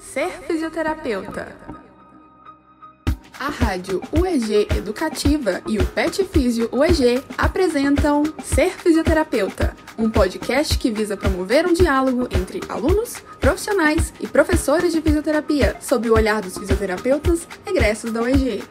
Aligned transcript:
Ser 0.00 0.30
fisioterapeuta. 0.46 1.56
A 3.38 3.48
Rádio 3.48 4.02
UEG 4.18 4.66
Educativa 4.76 5.62
e 5.68 5.78
o 5.78 5.86
Pet 5.86 6.24
Físio 6.24 6.68
UEG 6.72 7.22
apresentam 7.38 8.24
Ser 8.42 8.70
Fisioterapeuta, 8.70 9.76
um 9.96 10.10
podcast 10.10 10.76
que 10.78 10.90
visa 10.90 11.16
promover 11.16 11.66
um 11.66 11.72
diálogo 11.72 12.28
entre 12.32 12.60
alunos, 12.68 13.16
profissionais 13.40 14.12
e 14.18 14.26
professores 14.26 14.92
de 14.92 15.00
fisioterapia 15.00 15.76
sob 15.80 16.10
o 16.10 16.14
olhar 16.14 16.40
dos 16.40 16.58
fisioterapeutas 16.58 17.46
egressos 17.64 18.10
da 18.10 18.22
UEG. 18.22 18.64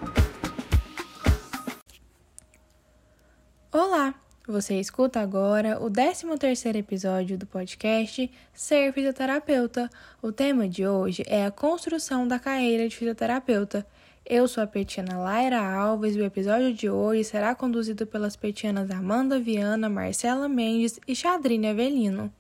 Você 4.50 4.80
escuta 4.80 5.20
agora 5.20 5.78
o 5.80 5.92
13º 5.92 6.76
episódio 6.76 7.38
do 7.38 7.46
podcast 7.46 8.32
Ser 8.52 8.92
Fisioterapeuta. 8.92 9.88
O 10.24 10.32
tema 10.32 10.68
de 10.68 10.88
hoje 10.88 11.24
é 11.28 11.46
a 11.46 11.52
construção 11.52 12.28
da 12.28 12.40
carreira 12.40 12.90
de 12.90 12.96
fisioterapeuta. 12.96 13.86
Eu 14.26 14.48
sou 14.48 14.64
a 14.64 14.66
petiana 14.66 15.20
Laira 15.20 15.62
Alves 15.62 16.16
e 16.16 16.20
o 16.20 16.26
episódio 16.26 16.74
de 16.74 16.90
hoje 16.90 17.26
será 17.26 17.54
conduzido 17.54 18.08
pelas 18.08 18.36
petianas 18.36 18.90
Amanda 18.90 19.40
Viana, 19.40 19.88
Marcela 19.88 20.50
Mendes 20.50 21.00
e 21.08 21.16
Chadrine 21.16 21.68
Avelino. 21.68 22.34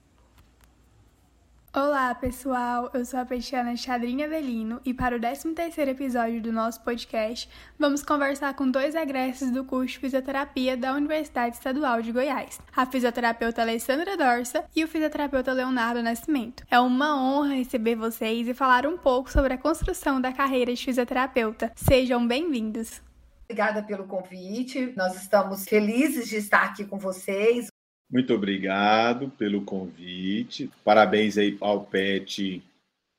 Olá, 1.72 2.16
pessoal! 2.16 2.90
Eu 2.96 3.06
sou 3.06 3.20
a 3.20 3.26
Petiana 3.26 3.78
Chadrinha 3.78 4.26
Avelino 4.26 4.82
e 4.84 4.92
para 4.92 5.16
o 5.16 5.20
13º 5.20 5.88
episódio 5.88 6.42
do 6.42 6.52
nosso 6.52 6.82
podcast, 6.82 7.48
vamos 7.78 8.02
conversar 8.02 8.56
com 8.56 8.72
dois 8.72 8.96
egressos 8.96 9.52
do 9.52 9.64
curso 9.64 9.94
de 9.94 10.00
Fisioterapia 10.00 10.76
da 10.76 10.94
Universidade 10.94 11.58
Estadual 11.58 12.02
de 12.02 12.12
Goiás, 12.12 12.60
a 12.76 12.88
fisioterapeuta 12.88 13.62
Alessandra 13.62 14.18
Dorsa 14.18 14.66
e 14.76 14.84
o 14.84 14.88
fisioterapeuta 14.88 15.54
Leonardo 15.54 16.02
Nascimento. 16.02 16.64
É 16.72 16.80
uma 16.80 17.16
honra 17.22 17.54
receber 17.54 17.94
vocês 17.94 18.48
e 18.48 18.54
falar 18.56 18.88
um 18.88 18.98
pouco 18.98 19.32
sobre 19.32 19.54
a 19.54 19.58
construção 19.58 20.20
da 20.20 20.34
carreira 20.34 20.74
de 20.74 20.84
fisioterapeuta. 20.84 21.72
Sejam 21.76 22.28
bem-vindos! 22.28 23.00
Obrigada 23.44 23.84
pelo 23.84 24.06
convite. 24.06 24.92
Nós 24.98 25.16
estamos 25.22 25.66
felizes 25.66 26.28
de 26.28 26.38
estar 26.38 26.64
aqui 26.64 26.84
com 26.84 26.98
vocês. 26.98 27.68
Muito 28.10 28.34
obrigado 28.34 29.30
pelo 29.30 29.64
convite. 29.64 30.72
Parabéns 30.84 31.38
aí 31.38 31.56
ao 31.62 31.86
PET 31.86 32.64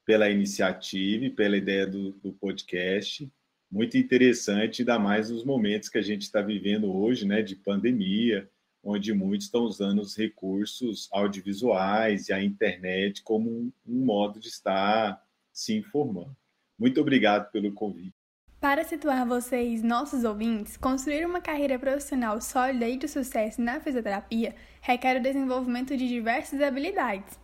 pela 0.05 0.29
iniciativa 0.29 1.27
e 1.27 1.31
pela 1.31 1.57
ideia 1.57 1.87
do, 1.87 2.11
do 2.13 2.33
podcast. 2.33 3.31
Muito 3.71 3.97
interessante, 3.97 4.83
ainda 4.83 4.99
mais 4.99 5.31
nos 5.31 5.45
momentos 5.45 5.89
que 5.89 5.99
a 5.99 6.03
gente 6.03 6.23
está 6.23 6.43
vivendo 6.43 6.93
hoje, 6.93 7.25
né, 7.25 7.41
de 7.41 7.55
pandemia, 7.55 8.51
onde 8.83 9.15
muitos 9.15 9.47
estão 9.47 9.63
usando 9.63 10.01
os 10.01 10.17
recursos 10.17 11.09
audiovisuais 11.13 12.29
e 12.29 12.33
a 12.33 12.43
internet 12.43 13.23
como 13.23 13.49
um, 13.49 13.73
um 13.87 14.05
modo 14.05 14.41
de 14.41 14.49
estar 14.49 15.23
se 15.53 15.73
informando. 15.73 16.37
Muito 16.77 17.01
obrigado 17.01 17.49
pelo 17.53 17.73
convite. 17.73 18.20
Para 18.61 18.85
situar 18.85 19.25
vocês, 19.25 19.83
nossos 19.83 20.23
ouvintes, 20.23 20.77
construir 20.77 21.25
uma 21.25 21.41
carreira 21.41 21.79
profissional 21.79 22.39
sólida 22.43 22.87
e 22.87 22.99
de 22.99 23.09
sucesso 23.09 23.59
na 23.59 23.81
fisioterapia 23.81 24.55
requer 24.83 25.17
o 25.17 25.23
desenvolvimento 25.23 25.97
de 25.97 26.07
diversas 26.07 26.61
habilidades. 26.61 27.39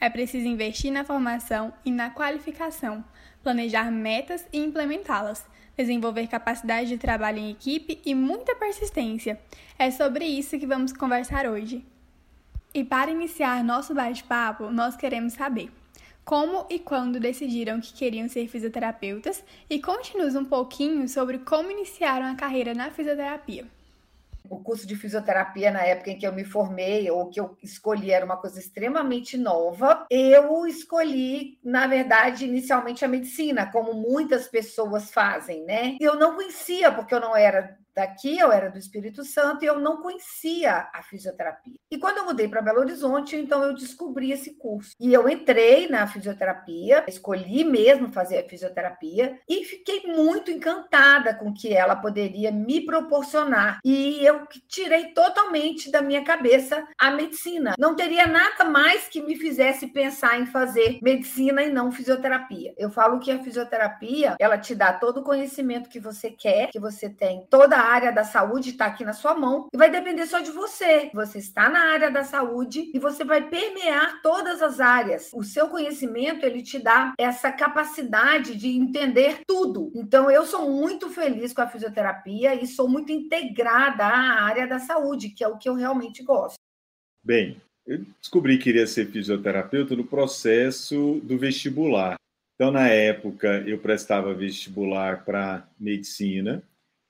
É 0.00 0.08
preciso 0.08 0.48
investir 0.48 0.90
na 0.90 1.04
formação 1.04 1.74
e 1.84 1.90
na 1.90 2.08
qualificação, 2.08 3.04
planejar 3.42 3.90
metas 3.90 4.48
e 4.50 4.64
implementá-las, 4.64 5.44
desenvolver 5.76 6.26
capacidade 6.26 6.88
de 6.88 6.96
trabalho 6.96 7.36
em 7.38 7.50
equipe 7.50 8.00
e 8.02 8.14
muita 8.14 8.56
persistência. 8.56 9.38
É 9.78 9.90
sobre 9.90 10.24
isso 10.24 10.58
que 10.58 10.66
vamos 10.66 10.90
conversar 10.90 11.46
hoje. 11.46 11.84
E 12.72 12.82
para 12.82 13.10
iniciar 13.10 13.62
nosso 13.62 13.92
bate-papo, 13.92 14.70
nós 14.70 14.96
queremos 14.96 15.34
saber 15.34 15.70
como 16.24 16.66
e 16.70 16.78
quando 16.78 17.20
decidiram 17.20 17.80
que 17.80 17.92
queriam 17.92 18.28
ser 18.28 18.46
fisioterapeutas 18.48 19.44
e 19.68 19.80
conte-nos 19.80 20.34
um 20.34 20.44
pouquinho 20.44 21.08
sobre 21.08 21.38
como 21.38 21.70
iniciaram 21.70 22.26
a 22.26 22.34
carreira 22.34 22.74
na 22.74 22.90
fisioterapia. 22.90 23.66
O 24.48 24.60
curso 24.60 24.86
de 24.86 24.94
fisioterapia, 24.94 25.70
na 25.70 25.82
época 25.82 26.10
em 26.10 26.18
que 26.18 26.26
eu 26.26 26.32
me 26.32 26.44
formei, 26.44 27.10
ou 27.10 27.30
que 27.30 27.40
eu 27.40 27.56
escolhi, 27.62 28.10
era 28.10 28.24
uma 28.24 28.36
coisa 28.36 28.58
extremamente 28.58 29.38
nova. 29.38 30.04
Eu 30.10 30.66
escolhi, 30.66 31.58
na 31.64 31.86
verdade, 31.86 32.44
inicialmente 32.44 33.04
a 33.04 33.08
medicina, 33.08 33.70
como 33.70 33.94
muitas 33.94 34.48
pessoas 34.48 35.10
fazem, 35.10 35.64
né? 35.64 35.96
Eu 35.98 36.16
não 36.16 36.34
conhecia, 36.34 36.92
porque 36.92 37.14
eu 37.14 37.20
não 37.20 37.34
era 37.34 37.78
daqui, 37.94 38.38
eu 38.38 38.50
era 38.50 38.70
do 38.70 38.78
Espírito 38.78 39.24
Santo 39.24 39.64
e 39.64 39.68
eu 39.68 39.78
não 39.78 40.02
conhecia 40.02 40.88
a 40.92 41.02
fisioterapia. 41.02 41.74
E 41.90 41.98
quando 41.98 42.18
eu 42.18 42.24
mudei 42.24 42.48
para 42.48 42.62
Belo 42.62 42.80
Horizonte, 42.80 43.36
então 43.36 43.62
eu 43.62 43.74
descobri 43.74 44.32
esse 44.32 44.54
curso. 44.54 44.92
E 44.98 45.12
eu 45.12 45.28
entrei 45.28 45.88
na 45.88 46.06
fisioterapia, 46.06 47.04
escolhi 47.06 47.64
mesmo 47.64 48.12
fazer 48.12 48.38
a 48.38 48.48
fisioterapia 48.48 49.38
e 49.48 49.64
fiquei 49.64 50.02
muito 50.06 50.50
encantada 50.50 51.34
com 51.34 51.50
o 51.50 51.54
que 51.54 51.72
ela 51.72 51.96
poderia 51.96 52.50
me 52.50 52.84
proporcionar. 52.84 53.78
E 53.84 54.24
eu 54.24 54.46
tirei 54.68 55.12
totalmente 55.12 55.90
da 55.90 56.00
minha 56.00 56.24
cabeça 56.24 56.86
a 56.98 57.10
medicina. 57.10 57.74
Não 57.78 57.94
teria 57.94 58.26
nada 58.26 58.64
mais 58.64 59.08
que 59.08 59.22
me 59.22 59.36
fizesse 59.36 59.88
pensar 59.88 60.40
em 60.40 60.46
fazer 60.46 60.98
medicina 61.02 61.62
e 61.62 61.72
não 61.72 61.92
fisioterapia. 61.92 62.72
Eu 62.78 62.90
falo 62.90 63.18
que 63.18 63.30
a 63.30 63.42
fisioterapia, 63.42 64.36
ela 64.38 64.56
te 64.56 64.74
dá 64.74 64.92
todo 64.92 65.20
o 65.20 65.24
conhecimento 65.24 65.90
que 65.90 66.00
você 66.00 66.30
quer, 66.30 66.70
que 66.70 66.80
você 66.80 67.08
tem 67.10 67.46
toda 67.50 67.81
área 67.82 68.12
da 68.12 68.24
saúde 68.24 68.70
está 68.70 68.86
aqui 68.86 69.04
na 69.04 69.12
sua 69.12 69.34
mão 69.34 69.66
e 69.72 69.76
vai 69.76 69.90
depender 69.90 70.26
só 70.26 70.40
de 70.40 70.50
você. 70.50 71.10
Você 71.14 71.38
está 71.38 71.68
na 71.68 71.92
área 71.92 72.10
da 72.10 72.24
saúde 72.24 72.90
e 72.94 72.98
você 72.98 73.24
vai 73.24 73.48
permear 73.48 74.20
todas 74.22 74.62
as 74.62 74.80
áreas. 74.80 75.30
O 75.34 75.42
seu 75.42 75.68
conhecimento 75.68 76.44
ele 76.44 76.62
te 76.62 76.78
dá 76.78 77.14
essa 77.18 77.52
capacidade 77.52 78.56
de 78.56 78.68
entender 78.68 79.40
tudo. 79.46 79.90
Então 79.94 80.30
eu 80.30 80.44
sou 80.44 80.70
muito 80.70 81.10
feliz 81.10 81.52
com 81.52 81.62
a 81.62 81.66
fisioterapia 81.66 82.54
e 82.54 82.66
sou 82.66 82.88
muito 82.88 83.12
integrada 83.12 84.04
à 84.04 84.42
área 84.42 84.66
da 84.66 84.78
saúde, 84.78 85.30
que 85.30 85.44
é 85.44 85.48
o 85.48 85.58
que 85.58 85.68
eu 85.68 85.74
realmente 85.74 86.22
gosto. 86.22 86.56
Bem, 87.22 87.60
eu 87.86 88.04
descobri 88.20 88.58
que 88.58 88.64
queria 88.64 88.86
ser 88.86 89.10
fisioterapeuta 89.10 89.94
no 89.94 90.04
processo 90.04 91.20
do 91.22 91.38
vestibular. 91.38 92.16
Então, 92.54 92.70
na 92.70 92.88
época, 92.88 93.62
eu 93.66 93.78
prestava 93.78 94.34
vestibular 94.34 95.24
para 95.24 95.66
medicina 95.78 96.62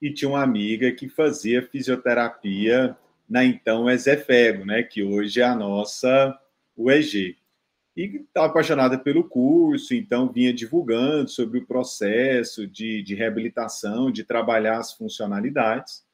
e 0.03 0.13
tinha 0.13 0.29
uma 0.29 0.43
amiga 0.43 0.91
que 0.91 1.09
fazia 1.09 1.63
fisioterapia 1.63 2.97
na 3.29 3.45
então 3.45 3.89
Ezefego, 3.89 4.65
né, 4.65 4.83
que 4.83 5.01
hoje 5.01 5.41
é 5.41 5.45
a 5.45 5.55
nossa 5.55 6.37
UEG. 6.77 7.39
E 7.97 8.17
estava 8.17 8.47
apaixonada 8.47 8.99
pelo 8.99 9.29
curso, 9.29 9.95
então 9.95 10.33
vinha 10.33 10.53
divulgando 10.53 11.31
sobre 11.31 11.61
o 11.61 11.67
processo 11.67 12.67
de, 12.67 13.01
de 13.03 13.15
reabilitação, 13.15 14.11
de 14.11 14.25
trabalhar 14.25 14.79
as 14.79 14.93
funcionalidades. 14.93 16.05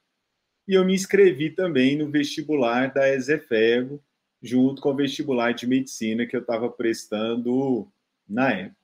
E 0.67 0.75
eu 0.75 0.85
me 0.85 0.95
inscrevi 0.95 1.51
também 1.51 1.97
no 1.97 2.11
vestibular 2.11 2.93
da 2.93 3.09
Ezefego, 3.09 4.03
junto 4.43 4.83
com 4.83 4.91
o 4.91 4.97
vestibular 4.97 5.53
de 5.53 5.67
medicina 5.67 6.27
que 6.27 6.37
eu 6.37 6.41
estava 6.41 6.69
prestando 6.69 7.91
na 8.29 8.53
época. 8.53 8.77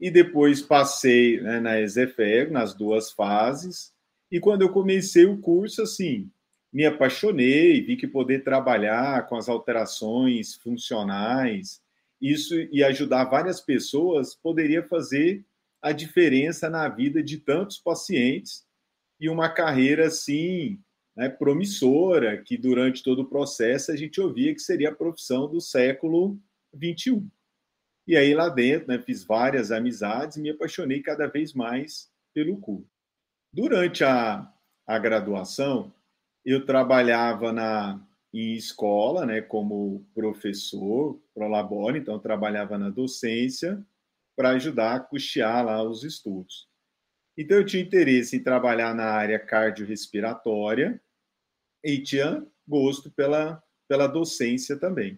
E 0.00 0.10
depois 0.10 0.60
passei 0.60 1.40
né, 1.40 1.60
na 1.60 1.80
Ezefego, 1.80 2.52
nas 2.52 2.74
duas 2.74 3.12
fases, 3.12 3.93
e 4.30 4.40
quando 4.40 4.62
eu 4.62 4.72
comecei 4.72 5.26
o 5.26 5.38
curso, 5.38 5.82
assim, 5.82 6.30
me 6.72 6.84
apaixonei, 6.84 7.80
vi 7.82 7.96
que 7.96 8.08
poder 8.08 8.42
trabalhar 8.42 9.26
com 9.28 9.36
as 9.36 9.48
alterações 9.48 10.54
funcionais, 10.54 11.80
isso 12.20 12.54
e 12.72 12.82
ajudar 12.82 13.26
várias 13.26 13.60
pessoas 13.60 14.34
poderia 14.34 14.82
fazer 14.82 15.44
a 15.80 15.92
diferença 15.92 16.70
na 16.70 16.88
vida 16.88 17.22
de 17.22 17.38
tantos 17.38 17.78
pacientes 17.78 18.66
e 19.20 19.28
uma 19.28 19.48
carreira 19.48 20.06
assim 20.06 20.80
né, 21.14 21.28
promissora 21.28 22.42
que 22.42 22.56
durante 22.56 23.02
todo 23.02 23.20
o 23.20 23.28
processo 23.28 23.92
a 23.92 23.96
gente 23.96 24.20
ouvia 24.20 24.54
que 24.54 24.60
seria 24.60 24.88
a 24.88 24.94
profissão 24.94 25.48
do 25.48 25.60
século 25.60 26.38
21. 26.72 27.28
E 28.06 28.16
aí 28.16 28.34
lá 28.34 28.48
dentro, 28.48 28.88
né, 28.88 28.98
fiz 28.98 29.24
várias 29.24 29.70
amizades 29.70 30.38
me 30.38 30.50
apaixonei 30.50 31.00
cada 31.00 31.26
vez 31.26 31.52
mais 31.52 32.10
pelo 32.32 32.56
curso. 32.58 32.93
Durante 33.54 34.02
a, 34.02 34.52
a 34.84 34.98
graduação, 34.98 35.94
eu 36.44 36.66
trabalhava 36.66 37.52
na, 37.52 38.04
em 38.32 38.54
escola, 38.54 39.24
né, 39.24 39.40
como 39.42 40.04
professor 40.12 41.22
pro 41.32 41.46
labore, 41.46 42.00
então 42.00 42.18
trabalhava 42.18 42.76
na 42.76 42.90
docência 42.90 43.80
para 44.36 44.50
ajudar 44.50 44.96
a 44.96 45.00
custear 45.00 45.64
lá 45.64 45.80
os 45.84 46.02
estudos. 46.02 46.68
Então 47.38 47.58
eu 47.58 47.64
tinha 47.64 47.80
interesse 47.80 48.34
em 48.34 48.42
trabalhar 48.42 48.92
na 48.92 49.04
área 49.04 49.38
cardiorrespiratória 49.38 51.00
e 51.84 52.02
tinha 52.02 52.44
gosto 52.66 53.08
pela, 53.08 53.62
pela 53.88 54.08
docência 54.08 54.76
também. 54.76 55.16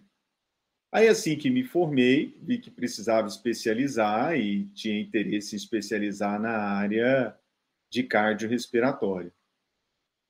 Aí 0.91 1.07
assim 1.07 1.35
que 1.35 1.49
me 1.49 1.63
formei, 1.63 2.37
vi 2.43 2.59
que 2.59 2.69
precisava 2.69 3.27
especializar 3.27 4.37
e 4.37 4.67
tinha 4.75 5.01
interesse 5.01 5.55
em 5.55 5.57
especializar 5.57 6.39
na 6.39 6.55
área 6.55 7.35
de 7.89 8.03
cardiorrespiratório. 8.03 9.31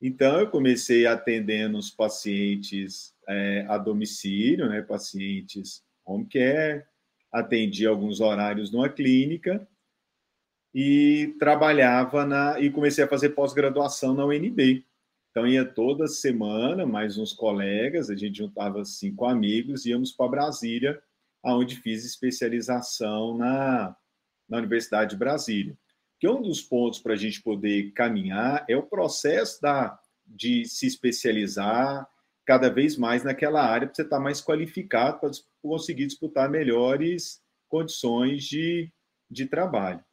Então, 0.02 0.40
eu 0.40 0.50
comecei 0.50 1.08
atendendo 1.08 1.78
os 1.78 1.90
pacientes 1.90 3.16
é, 3.28 3.66
a 3.68 3.78
domicílio, 3.78 4.70
né, 4.70 4.82
pacientes 4.82 5.84
home 6.06 6.28
care, 6.28 6.86
atendi 7.32 7.86
alguns 7.86 8.22
horários 8.22 8.72
numa 8.72 8.90
clínica 8.90 9.68
e 10.74 11.36
trabalhava 11.40 12.26
na 12.26 12.60
e 12.60 12.70
comecei 12.70 13.04
a 13.04 13.08
fazer 13.08 13.30
pós-graduação 13.30 14.14
na 14.14 14.26
UNB. 14.26 14.86
Então 15.32 15.46
ia 15.46 15.66
toda 15.66 16.08
semana, 16.08 16.86
mais 16.86 17.18
uns 17.18 17.34
colegas, 17.34 18.10
a 18.10 18.16
gente 18.16 18.38
juntava 18.38 18.84
cinco 18.86 19.26
amigos, 19.26 19.86
íamos 19.86 20.12
para 20.12 20.30
Brasília, 20.30 21.02
aonde 21.44 21.76
fiz 21.76 22.06
especialização 22.06 23.38
na, 23.38 23.96
na 24.50 24.58
Universidade 24.58 25.12
de 25.12 25.18
Brasília. 25.18 25.78
Que 26.20 26.28
um 26.28 26.42
dos 26.42 26.62
pontos 26.62 27.00
para 27.00 27.14
a 27.14 27.18
gente 27.18 27.42
poder 27.42 27.92
caminhar 27.92 28.66
é 28.68 28.76
o 28.76 28.84
processo 28.84 29.62
da, 29.62 30.00
de 30.26 30.66
se 30.66 30.88
especializar 30.88 32.08
cada 32.46 32.70
vez 32.70 32.98
mais 32.98 33.24
naquela 33.24 33.62
área 33.62 33.88
para 33.88 33.96
você 33.96 34.02
estar 34.04 34.20
mais 34.20 34.42
qualificado 34.42 35.20
para 35.20 35.32
conseguir 35.62 36.08
disputar 36.08 36.50
melhores 36.50 37.42
condições 37.68 38.44
de, 38.46 38.90
de 39.30 39.46
trabalho. 39.46 40.04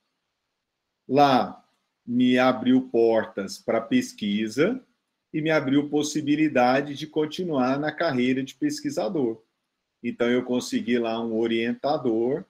Lá 1.08 1.64
me 2.04 2.38
abriu 2.38 2.88
portas 2.88 3.56
para 3.56 3.80
pesquisa 3.80 4.84
e 5.32 5.40
me 5.40 5.50
abriu 5.50 5.88
possibilidade 5.88 6.94
de 6.94 7.06
continuar 7.06 7.78
na 7.78 7.90
carreira 7.90 8.42
de 8.42 8.54
pesquisador. 8.54 9.42
Então 10.02 10.28
eu 10.28 10.44
consegui 10.44 10.98
lá 10.98 11.18
um 11.24 11.38
orientador 11.38 12.44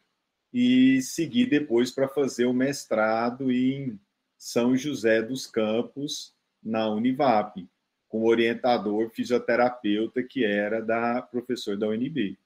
e 0.55 1.03
segui 1.03 1.45
depois 1.45 1.91
para 1.91 2.07
fazer 2.07 2.47
o 2.47 2.53
mestrado 2.53 3.51
em 3.51 3.99
São 4.39 4.77
José 4.77 5.21
dos 5.21 5.49
Campos, 5.49 6.33
na 6.63 6.89
Univap, 6.89 7.69
com 8.09 8.23
orientador 8.23 9.11
fisioterapeuta 9.11 10.23
que 10.23 10.45
era 10.45 10.81
da 10.81 11.21
professor 11.21 11.77
da 11.77 11.89
UNB. 11.89 12.39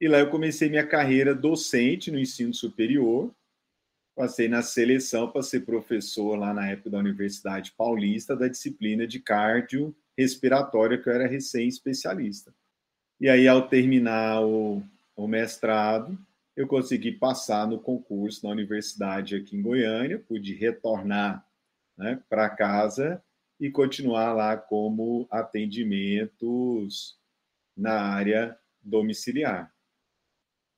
E 0.00 0.08
lá 0.08 0.18
eu 0.18 0.28
comecei 0.28 0.68
minha 0.68 0.84
carreira 0.84 1.32
docente 1.36 2.10
no 2.10 2.18
ensino 2.18 2.52
superior, 2.52 3.32
passei 4.16 4.48
na 4.48 4.60
seleção 4.60 5.30
para 5.30 5.42
ser 5.42 5.60
professor 5.60 6.36
lá 6.36 6.52
na 6.52 6.68
época 6.68 6.90
da 6.90 6.98
Universidade 6.98 7.72
Paulista 7.78 8.34
da 8.34 8.48
disciplina 8.48 9.06
de 9.06 9.20
cardio 9.20 9.94
respiratória, 10.18 10.98
que 10.98 11.08
eu 11.08 11.12
era 11.12 11.28
recém-especialista. 11.28 12.52
E 13.20 13.28
aí, 13.28 13.46
ao 13.46 13.68
terminar 13.68 14.42
o, 14.42 14.82
o 15.14 15.28
mestrado, 15.28 16.18
eu 16.56 16.66
consegui 16.66 17.12
passar 17.12 17.68
no 17.68 17.78
concurso 17.78 18.44
na 18.44 18.50
universidade 18.50 19.36
aqui 19.36 19.56
em 19.56 19.62
Goiânia, 19.62 20.18
pude 20.18 20.54
retornar 20.54 21.46
né, 21.96 22.22
para 22.30 22.48
casa 22.48 23.22
e 23.60 23.70
continuar 23.70 24.32
lá 24.32 24.56
como 24.56 25.28
atendimentos 25.30 27.18
na 27.76 28.00
área 28.00 28.58
domiciliar. 28.80 29.70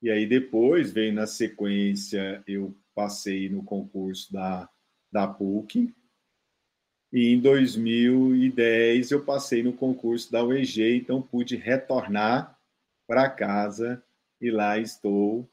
E 0.03 0.11
aí 0.11 0.27
depois 0.27 0.93
veio 0.93 1.13
na 1.13 1.27
sequência, 1.27 2.43
eu 2.47 2.77
passei 2.95 3.49
no 3.49 3.63
concurso 3.63 4.33
da, 4.33 4.69
da 5.13 5.29
PUC, 5.29 5.95
e 7.13 7.29
em 7.29 7.41
2010 7.41 9.13
eu 9.13 9.25
passei 9.25 9.63
no 9.63 9.73
concurso 9.73 10.31
da 10.31 10.45
UEG, 10.45 10.97
então 10.97 11.23
pude 11.23 11.57
retornar 11.57 12.59
para 13.07 13.31
casa 13.31 14.05
e 14.41 14.51
lá 14.51 14.79
estou 14.79 15.49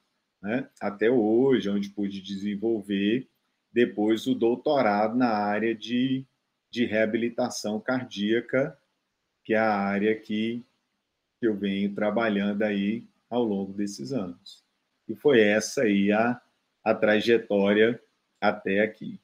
né, 0.46 0.70
até 0.80 1.10
hoje, 1.10 1.68
onde 1.72 1.90
pude 1.90 2.22
desenvolver 2.22 3.28
depois 3.74 4.28
o 4.28 4.36
doutorado 4.36 5.18
na 5.18 5.30
área 5.30 5.74
de, 5.74 6.24
de 6.70 6.86
reabilitação 6.86 7.80
cardíaca, 7.80 8.78
que 9.44 9.56
é 9.56 9.58
a 9.58 9.76
área 9.76 10.16
que 10.16 10.64
eu 11.42 11.58
venho 11.58 11.94
trabalhando 11.96 12.62
aí 12.62 13.08
ao 13.28 13.44
longo 13.44 13.74
desses 13.74 14.14
anos. 14.14 14.64
E 15.10 15.16
foi 15.16 15.42
essa 15.42 15.82
aí 15.82 16.12
a, 16.12 16.40
a 16.84 16.94
trajetória 16.94 18.00
até 18.40 18.82
aqui. 18.82 19.20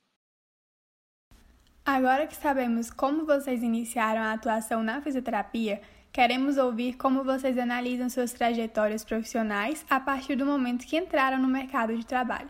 Agora 1.86 2.26
que 2.26 2.36
sabemos 2.36 2.90
como 2.90 3.28
vocês 3.28 3.62
iniciaram 3.62 4.22
a 4.22 4.34
atuação 4.34 4.82
na 4.82 5.02
fisioterapia, 5.02 5.82
queremos 6.12 6.58
ouvir 6.58 6.98
como 6.98 7.24
vocês 7.24 7.58
analisam 7.58 8.10
suas 8.10 8.34
trajetórias 8.34 9.04
profissionais 9.04 9.86
a 9.90 10.00
partir 10.00 10.36
do 10.36 10.46
momento 10.46 10.86
que 10.86 10.98
entraram 10.98 11.38
no 11.38 11.48
mercado 11.48 11.96
de 11.96 12.06
trabalho. 12.06 12.50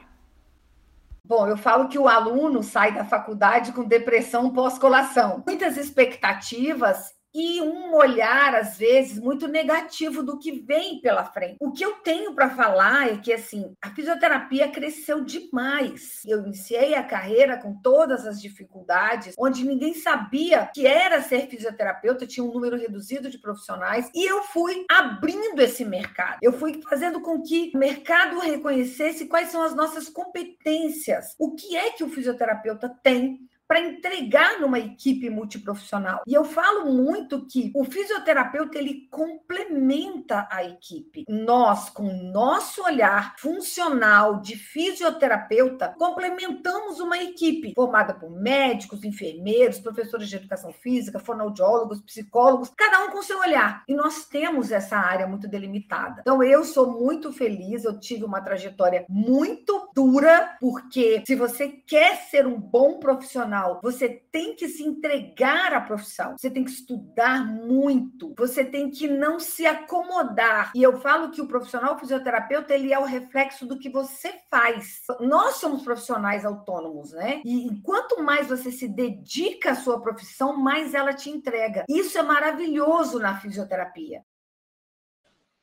Bom, 1.23 1.47
eu 1.47 1.55
falo 1.55 1.87
que 1.87 1.99
o 1.99 2.07
aluno 2.07 2.63
sai 2.63 2.93
da 2.93 3.05
faculdade 3.05 3.71
com 3.71 3.83
depressão 3.83 4.51
pós-colação. 4.51 5.43
Muitas 5.45 5.77
expectativas 5.77 7.13
e 7.33 7.61
um 7.61 7.93
olhar, 7.95 8.55
às 8.55 8.77
vezes, 8.77 9.19
muito 9.19 9.47
negativo 9.47 10.23
do 10.23 10.37
que 10.37 10.51
vem 10.51 10.99
pela 11.01 11.23
frente. 11.25 11.57
O 11.59 11.71
que 11.71 11.83
eu 11.83 11.93
tenho 11.95 12.33
para 12.33 12.49
falar 12.49 13.09
é 13.09 13.17
que, 13.17 13.31
assim, 13.31 13.73
a 13.81 13.89
fisioterapia 13.89 14.69
cresceu 14.69 15.23
demais. 15.23 16.21
Eu 16.25 16.45
iniciei 16.45 16.93
a 16.95 17.03
carreira 17.03 17.57
com 17.57 17.73
todas 17.73 18.25
as 18.27 18.41
dificuldades, 18.41 19.35
onde 19.37 19.65
ninguém 19.65 19.93
sabia 19.93 20.69
que 20.73 20.85
era 20.85 21.21
ser 21.21 21.47
fisioterapeuta, 21.47 22.27
tinha 22.27 22.43
um 22.43 22.53
número 22.53 22.77
reduzido 22.77 23.29
de 23.29 23.37
profissionais, 23.37 24.09
e 24.13 24.29
eu 24.29 24.43
fui 24.43 24.85
abrindo 24.89 25.59
esse 25.61 25.85
mercado. 25.85 26.39
Eu 26.41 26.53
fui 26.53 26.81
fazendo 26.87 27.21
com 27.21 27.41
que 27.41 27.71
o 27.73 27.77
mercado 27.77 28.39
reconhecesse 28.39 29.27
quais 29.27 29.49
são 29.49 29.61
as 29.61 29.75
nossas 29.75 30.09
competências, 30.09 31.35
o 31.39 31.55
que 31.55 31.75
é 31.77 31.91
que 31.91 32.03
o 32.03 32.09
fisioterapeuta 32.09 32.89
tem 33.03 33.39
para 33.71 33.79
entregar 33.79 34.59
numa 34.59 34.77
equipe 34.77 35.29
multiprofissional. 35.29 36.23
E 36.27 36.33
eu 36.33 36.43
falo 36.43 36.91
muito 36.91 37.45
que 37.45 37.71
o 37.73 37.85
fisioterapeuta 37.85 38.77
ele 38.77 39.07
complementa 39.09 40.45
a 40.51 40.61
equipe. 40.65 41.23
Nós, 41.29 41.89
com 41.89 42.03
o 42.03 42.31
nosso 42.33 42.83
olhar 42.83 43.33
funcional 43.37 44.41
de 44.41 44.57
fisioterapeuta, 44.57 45.95
complementamos 45.97 46.99
uma 46.99 47.17
equipe 47.17 47.73
formada 47.73 48.13
por 48.13 48.29
médicos, 48.29 49.05
enfermeiros, 49.05 49.79
professores 49.79 50.27
de 50.27 50.35
educação 50.35 50.73
física, 50.73 51.17
fonoaudiólogos, 51.17 52.01
psicólogos, 52.01 52.73
cada 52.75 53.05
um 53.05 53.11
com 53.11 53.23
seu 53.23 53.39
olhar. 53.39 53.85
E 53.87 53.95
nós 53.95 54.25
temos 54.25 54.69
essa 54.73 54.97
área 54.97 55.25
muito 55.25 55.47
delimitada. 55.47 56.19
Então 56.19 56.43
eu 56.43 56.65
sou 56.65 56.91
muito 56.91 57.31
feliz, 57.31 57.85
eu 57.85 57.97
tive 57.97 58.25
uma 58.25 58.41
trajetória 58.41 59.05
muito 59.07 59.89
dura, 59.95 60.57
porque 60.59 61.23
se 61.25 61.35
você 61.35 61.69
quer 61.69 62.17
ser 62.17 62.45
um 62.45 62.59
bom 62.59 62.99
profissional 62.99 63.60
profissional, 63.61 63.79
você 63.81 64.09
tem 64.31 64.55
que 64.55 64.67
se 64.67 64.83
entregar 64.83 65.73
à 65.73 65.81
profissão, 65.81 66.35
você 66.37 66.49
tem 66.49 66.63
que 66.63 66.71
estudar 66.71 67.45
muito, 67.45 68.33
você 68.37 68.65
tem 68.65 68.89
que 68.89 69.07
não 69.07 69.39
se 69.39 69.65
acomodar. 69.65 70.71
E 70.75 70.81
eu 70.81 70.99
falo 70.99 71.31
que 71.31 71.41
o 71.41 71.47
profissional 71.47 71.97
fisioterapeuta, 71.99 72.73
ele 72.73 72.91
é 72.91 72.99
o 72.99 73.05
reflexo 73.05 73.65
do 73.65 73.77
que 73.77 73.89
você 73.89 74.33
faz. 74.49 75.01
Nós 75.19 75.55
somos 75.55 75.83
profissionais 75.83 76.45
autônomos, 76.45 77.11
né? 77.11 77.41
E 77.45 77.79
quanto 77.83 78.23
mais 78.23 78.47
você 78.47 78.71
se 78.71 78.87
dedica 78.87 79.71
à 79.71 79.75
sua 79.75 80.01
profissão, 80.01 80.57
mais 80.57 80.93
ela 80.93 81.13
te 81.13 81.29
entrega. 81.29 81.85
Isso 81.87 82.17
é 82.17 82.23
maravilhoso 82.23 83.19
na 83.19 83.39
fisioterapia. 83.39 84.23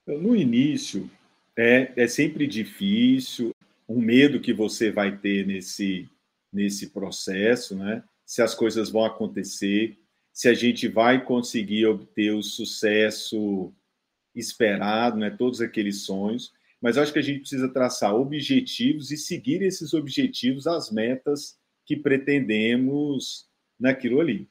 No 0.07 0.35
início, 0.35 1.11
é, 1.57 1.93
é 1.97 2.07
sempre 2.07 2.47
difícil, 2.47 3.55
um 3.87 4.01
medo 4.01 4.41
que 4.41 4.53
você 4.53 4.91
vai 4.91 5.17
ter 5.17 5.47
nesse 5.47 6.09
nesse 6.53 6.91
processo, 6.91 7.77
né? 7.77 8.03
Se 8.25 8.43
as 8.43 8.55
coisas 8.55 8.91
vão 8.91 9.05
acontecer, 9.05 9.99
se 10.33 10.49
a 10.49 10.55
gente 10.55 10.87
vai 10.89 11.25
conseguir 11.25 11.87
obter 11.87 12.35
o 12.35 12.43
sucesso 12.43 13.73
esperado, 14.35 15.17
né? 15.17 15.31
Todos 15.31 15.61
aqueles 15.61 16.03
sonhos. 16.03 16.53
Mas 16.81 16.97
acho 16.97 17.13
que 17.13 17.19
a 17.19 17.23
gente 17.23 17.41
precisa 17.41 17.69
traçar 17.69 18.15
objetivos 18.15 19.11
e 19.11 19.17
seguir 19.17 19.63
esses 19.63 19.95
objetivos, 19.95 20.67
as 20.67 20.91
metas 20.91 21.59
que 21.85 21.97
pretendemos 21.97 23.47
naquilo 23.79 24.21
ali. 24.21 24.49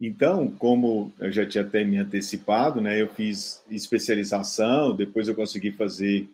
Então, 0.00 0.50
como 0.50 1.12
eu 1.18 1.32
já 1.32 1.46
tinha 1.46 1.64
até 1.64 1.82
me 1.82 1.96
antecipado, 1.96 2.80
né, 2.80 3.00
eu 3.00 3.08
fiz 3.08 3.64
especialização, 3.70 4.94
depois 4.94 5.26
eu 5.26 5.34
consegui 5.34 5.72
fazer 5.72 6.28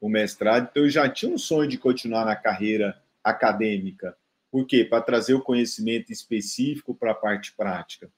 o 0.00 0.08
mestrado, 0.08 0.68
então 0.70 0.82
eu 0.82 0.90
já 0.90 1.08
tinha 1.08 1.32
um 1.32 1.38
sonho 1.38 1.68
de 1.68 1.78
continuar 1.78 2.24
na 2.24 2.34
carreira 2.34 3.00
acadêmica. 3.22 4.16
Por 4.54 4.68
quê? 4.68 4.84
Para 4.84 5.02
trazer 5.02 5.34
o 5.34 5.42
conhecimento 5.42 6.12
específico 6.12 6.94
para 6.94 7.10
a 7.10 7.14
parte 7.16 7.52
prática. 7.56 8.08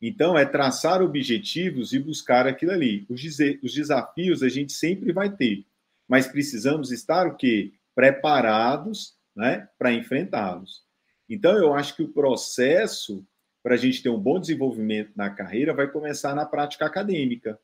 Então, 0.00 0.38
é 0.38 0.46
traçar 0.46 1.02
objetivos 1.02 1.92
e 1.92 1.98
buscar 1.98 2.46
aquilo 2.46 2.70
ali. 2.70 3.04
Os, 3.08 3.20
os 3.60 3.74
desafios 3.74 4.44
a 4.44 4.48
gente 4.48 4.72
sempre 4.72 5.12
vai 5.12 5.34
ter, 5.34 5.66
mas 6.06 6.28
precisamos 6.28 6.92
estar 6.92 7.26
o 7.26 7.34
quê? 7.34 7.72
Preparados 7.92 9.16
né, 9.34 9.68
para 9.76 9.92
enfrentá-los. 9.92 10.84
Então, 11.28 11.56
eu 11.56 11.74
acho 11.74 11.96
que 11.96 12.04
o 12.04 12.12
processo 12.12 13.26
para 13.60 13.74
a 13.74 13.76
gente 13.76 14.00
ter 14.00 14.10
um 14.10 14.20
bom 14.20 14.38
desenvolvimento 14.38 15.10
na 15.16 15.28
carreira 15.28 15.74
vai 15.74 15.88
começar 15.88 16.36
na 16.36 16.46
prática 16.46 16.86
acadêmica, 16.86 17.58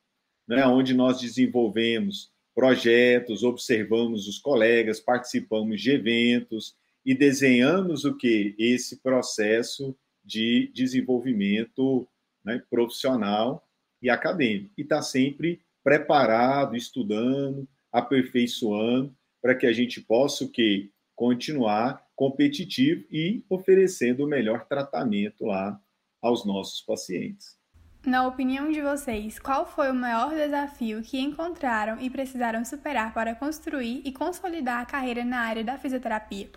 né, 0.49 0.67
onde 0.67 0.95
nós 0.95 1.21
desenvolvemos 1.21 2.33
projetos, 2.57 3.45
observamos 3.45 4.27
os 4.27 4.41
colegas, 4.41 4.99
participamos 4.99 5.81
de 5.81 5.93
eventos, 5.93 6.75
e 7.07 7.15
desenhamos 7.15 8.05
o 8.05 8.17
que 8.17 8.57
esse 8.59 9.01
processo 9.01 9.97
de 10.25 10.73
desenvolvimento 10.75 12.07
né, 12.45 12.61
profissional 12.69 13.65
e 14.03 14.11
acadêmico 14.11 14.75
e 14.77 14.83
está 14.83 15.01
sempre 15.01 15.61
preparado, 15.85 16.75
estudando, 16.75 17.69
aperfeiçoando 17.93 19.17
para 19.41 19.55
que 19.55 19.67
a 19.67 19.73
gente 19.73 20.01
possa 20.01 20.45
o 20.45 20.51
quê? 20.51 20.91
continuar 21.15 22.05
competitivo 22.15 23.07
e 23.11 23.43
oferecendo 23.49 24.25
o 24.25 24.29
melhor 24.29 24.67
tratamento 24.67 25.47
lá 25.47 25.81
aos 26.21 26.45
nossos 26.45 26.83
pacientes. 26.83 27.57
Na 28.05 28.27
opinião 28.27 28.71
de 28.71 28.83
vocês, 28.83 29.39
qual 29.39 29.65
foi 29.67 29.91
o 29.91 29.95
maior 29.95 30.35
desafio 30.35 31.03
que 31.03 31.19
encontraram 31.19 31.99
e 32.01 32.11
precisaram 32.11 32.65
superar 32.65 33.15
para 33.15 33.35
construir 33.35 34.03
e 34.05 34.13
consolidar 34.13 34.81
a 34.81 34.87
carreira 34.87 35.25
na 35.25 35.41
área 35.41 35.65
da 35.65 35.79
fisioterapia? 35.79 36.51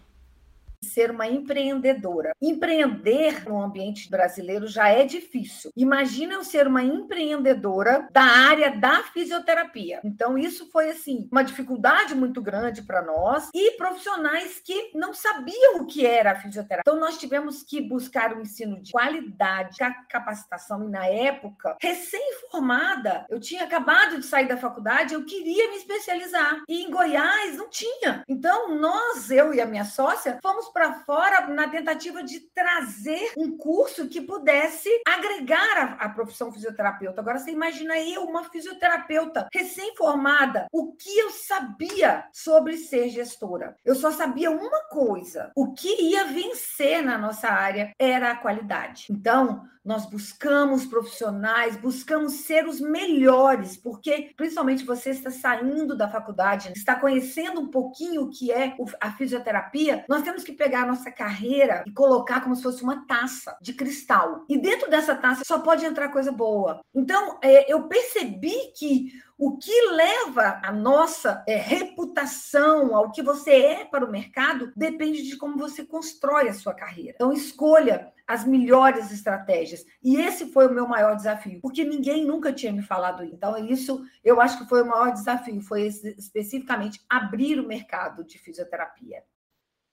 Ser 0.84 1.12
uma 1.12 1.28
empreendedora. 1.28 2.34
Empreender 2.42 3.48
no 3.48 3.62
ambiente 3.62 4.10
brasileiro 4.10 4.68
já 4.68 4.90
é 4.90 5.06
difícil. 5.06 5.72
Imagina 5.76 6.34
eu 6.34 6.44
ser 6.44 6.68
uma 6.68 6.84
empreendedora 6.84 8.08
da 8.12 8.22
área 8.22 8.72
da 8.78 9.04
fisioterapia. 9.04 10.00
Então, 10.04 10.38
isso 10.38 10.70
foi 10.72 10.90
assim, 10.90 11.28
uma 11.32 11.44
dificuldade 11.44 12.16
muito 12.16 12.42
grande 12.42 12.82
para 12.82 13.02
nós 13.02 13.50
e 13.54 13.72
profissionais 13.72 14.62
que 14.64 14.92
não 14.94 15.14
sabiam 15.14 15.82
o 15.82 15.86
que 15.86 16.06
era 16.06 16.32
a 16.32 16.36
fisioterapia. 16.36 16.84
Então, 16.88 17.00
nós 17.00 17.18
tivemos 17.18 17.64
que 17.64 17.82
buscar 17.82 18.34
um 18.34 18.42
ensino 18.42 18.82
de 18.82 18.92
qualidade, 18.92 19.78
capacitação. 20.10 20.86
E 20.86 20.90
na 20.90 21.06
época, 21.06 21.78
recém-formada, 21.82 23.26
eu 23.30 23.40
tinha 23.40 23.64
acabado 23.64 24.20
de 24.20 24.26
sair 24.26 24.48
da 24.48 24.58
faculdade, 24.58 25.14
eu 25.14 25.26
queria 25.26 25.70
me 25.70 25.78
especializar. 25.78 26.64
E 26.68 26.84
em 26.84 26.92
Goiás 26.92 27.58
não 27.58 27.70
tinha. 27.70 28.24
Então, 28.28 28.76
nós, 28.76 29.30
eu 29.30 29.54
e 29.54 29.62
a 29.62 29.66
minha 29.66 29.86
sócia, 29.86 30.40
fomos 30.42 30.69
para 30.72 30.94
fora 31.06 31.48
na 31.48 31.68
tentativa 31.68 32.24
de 32.24 32.40
trazer 32.54 33.34
um 33.38 33.58
curso 33.58 34.08
que 34.08 34.22
pudesse 34.22 34.90
agregar 35.08 35.78
a, 35.78 36.06
a 36.06 36.10
profissão 36.10 36.52
fisioterapeuta. 36.52 37.22
Agora, 37.22 37.38
você 37.38 37.52
imagina 37.52 37.98
eu, 38.00 38.24
uma 38.24 38.44
fisioterapeuta 38.44 39.48
recém-formada, 39.54 40.68
o 40.72 40.94
que 40.94 41.18
eu 41.18 41.30
sabia 41.32 42.26
sobre 42.32 42.78
ser 42.78 43.10
gestora? 43.10 43.76
Eu 43.84 43.96
só 43.96 44.12
sabia 44.12 44.52
uma 44.52 44.88
coisa: 44.90 45.52
o 45.56 45.74
que 45.74 46.02
ia 46.02 46.26
vencer 46.26 47.04
na 47.04 47.18
nossa 47.18 47.50
área 47.50 47.92
era 48.00 48.32
a 48.32 48.38
qualidade. 48.38 49.08
Então, 49.10 49.64
nós 49.84 50.06
buscamos 50.06 50.86
profissionais, 50.86 51.78
buscamos 51.78 52.34
ser 52.42 52.68
os 52.68 52.80
melhores, 52.80 53.78
porque 53.78 54.32
principalmente 54.36 54.86
você 54.86 55.12
está 55.12 55.32
saindo 55.32 55.96
da 55.96 56.10
faculdade, 56.10 56.72
está 56.76 56.96
conhecendo 56.96 57.62
um 57.62 57.68
pouquinho 57.68 58.24
o 58.24 58.30
que 58.30 58.52
é 58.52 58.76
a 59.00 59.12
fisioterapia, 59.12 60.06
nós 60.08 60.24
temos 60.24 60.44
que 60.44 60.52
pegar 60.52 60.84
a 60.84 60.88
nossa 60.88 61.12
carreira 61.12 61.84
e 61.88 61.92
colocar 61.92 62.42
como 62.42 62.56
se 62.56 62.64
fosse 62.64 62.84
uma 62.84 63.06
taça 63.08 63.58
de 63.62 63.74
cristal. 63.74 64.46
E 64.50 64.58
dentro 64.58 64.90
dessa 64.90 65.16
taça 65.16 65.44
só 65.46 65.60
pode 65.60 65.86
entrar 65.86 66.10
coisa 66.10 66.32
boa. 66.32 66.82
Então, 66.94 67.40
é, 67.42 67.72
eu 67.72 67.88
percebi 67.88 68.56
que 68.78 69.12
o 69.40 69.58
que 69.58 69.72
leva 69.92 70.60
a 70.62 70.70
nossa 70.70 71.42
é, 71.48 71.56
reputação, 71.56 72.94
ao 72.94 73.10
que 73.10 73.24
você 73.24 73.52
é 73.52 73.86
para 73.86 74.06
o 74.06 74.12
mercado, 74.12 74.74
depende 74.76 75.24
de 75.24 75.38
como 75.38 75.58
você 75.58 75.86
constrói 75.86 76.50
a 76.50 76.54
sua 76.54 76.74
carreira. 76.74 77.14
Então, 77.16 77.32
escolha 77.32 78.12
as 78.28 78.46
melhores 78.46 79.14
estratégias. 79.14 79.86
E 80.04 80.18
esse 80.18 80.52
foi 80.52 80.68
o 80.68 80.74
meu 80.74 80.86
maior 80.86 81.16
desafio, 81.16 81.62
porque 81.62 81.86
ninguém 81.86 82.26
nunca 82.26 82.52
tinha 82.52 82.74
me 82.74 82.82
falado. 82.82 83.24
Então, 83.24 83.58
isso 83.66 84.06
eu 84.26 84.42
acho 84.42 84.58
que 84.60 84.68
foi 84.68 84.84
o 84.84 84.86
maior 84.86 85.14
desafio, 85.14 85.62
foi 85.62 85.84
especificamente 85.84 87.00
abrir 87.10 87.62
o 87.62 87.66
mercado 87.66 88.26
de 88.26 88.38
fisioterapia. 88.38 89.24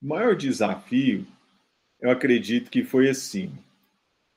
O 0.02 0.08
maior 0.08 0.34
desafio, 0.34 1.24
eu 2.00 2.10
acredito 2.10 2.68
que 2.68 2.82
foi 2.82 3.08
assim, 3.08 3.52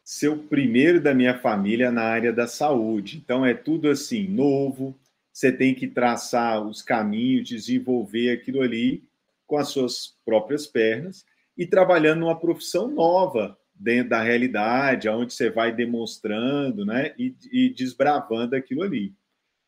ser 0.09 0.29
o 0.29 0.37
primeiro 0.37 0.99
da 0.99 1.13
minha 1.13 1.37
família 1.37 1.91
na 1.91 2.01
área 2.01 2.33
da 2.33 2.47
saúde. 2.47 3.21
Então 3.23 3.45
é 3.45 3.53
tudo 3.53 3.87
assim, 3.87 4.27
novo, 4.27 4.99
você 5.31 5.51
tem 5.51 5.75
que 5.75 5.87
traçar 5.87 6.65
os 6.65 6.81
caminhos, 6.81 7.47
desenvolver 7.47 8.31
aquilo 8.31 8.63
ali 8.63 9.03
com 9.45 9.55
as 9.55 9.67
suas 9.67 10.17
próprias 10.25 10.65
pernas 10.65 11.23
e 11.55 11.67
trabalhando 11.67 12.21
numa 12.21 12.39
profissão 12.39 12.87
nova 12.87 13.55
dentro 13.75 14.09
da 14.09 14.23
realidade, 14.23 15.07
onde 15.07 15.31
você 15.31 15.51
vai 15.51 15.71
demonstrando 15.71 16.83
né, 16.83 17.13
e, 17.15 17.35
e 17.51 17.69
desbravando 17.69 18.55
aquilo 18.55 18.81
ali. 18.81 19.13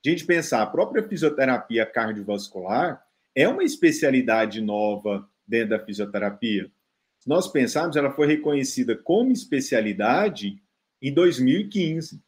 A 0.04 0.10
gente 0.10 0.26
pensar, 0.26 0.64
a 0.64 0.68
própria 0.68 1.08
fisioterapia 1.08 1.86
cardiovascular 1.86 3.00
é 3.36 3.48
uma 3.48 3.64
especialidade 3.64 4.60
nova 4.60 5.30
dentro 5.48 5.70
da 5.70 5.86
fisioterapia. 5.86 6.72
Se 7.22 7.30
nós 7.30 7.48
pensarmos, 7.48 7.96
ela 7.96 8.10
foi 8.10 8.26
reconhecida 8.26 8.96
como 8.96 9.32
especialidade 9.32 10.60
em 11.00 11.14
2015. 11.14 12.20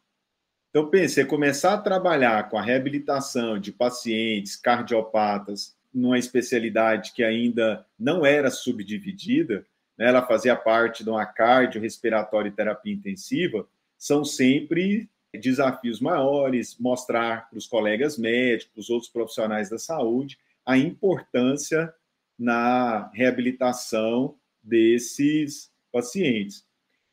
Então, 0.69 0.87
pense, 0.87 1.25
começar 1.25 1.73
a 1.73 1.81
trabalhar 1.81 2.47
com 2.47 2.59
a 2.59 2.61
reabilitação 2.61 3.57
de 3.57 3.71
pacientes 3.71 4.55
cardiopatas 4.55 5.75
numa 5.91 6.19
especialidade 6.19 7.11
que 7.13 7.23
ainda 7.23 7.83
não 7.97 8.23
era 8.23 8.51
subdividida, 8.51 9.65
né, 9.97 10.09
ela 10.09 10.27
fazia 10.27 10.55
parte 10.55 11.03
de 11.03 11.09
uma 11.09 11.25
cardio, 11.25 11.81
respiratória 11.81 12.49
e 12.49 12.53
terapia 12.53 12.93
intensiva, 12.93 13.67
são 13.97 14.23
sempre 14.23 15.09
desafios 15.33 15.99
maiores, 15.99 16.77
mostrar 16.79 17.49
para 17.49 17.57
os 17.57 17.65
colegas 17.65 18.15
médicos, 18.15 18.85
os 18.85 18.89
outros 18.91 19.11
profissionais 19.11 19.71
da 19.71 19.79
saúde, 19.79 20.37
a 20.63 20.77
importância 20.77 21.91
na 22.37 23.09
reabilitação 23.11 24.35
desses 24.63 25.71
pacientes. 25.91 26.65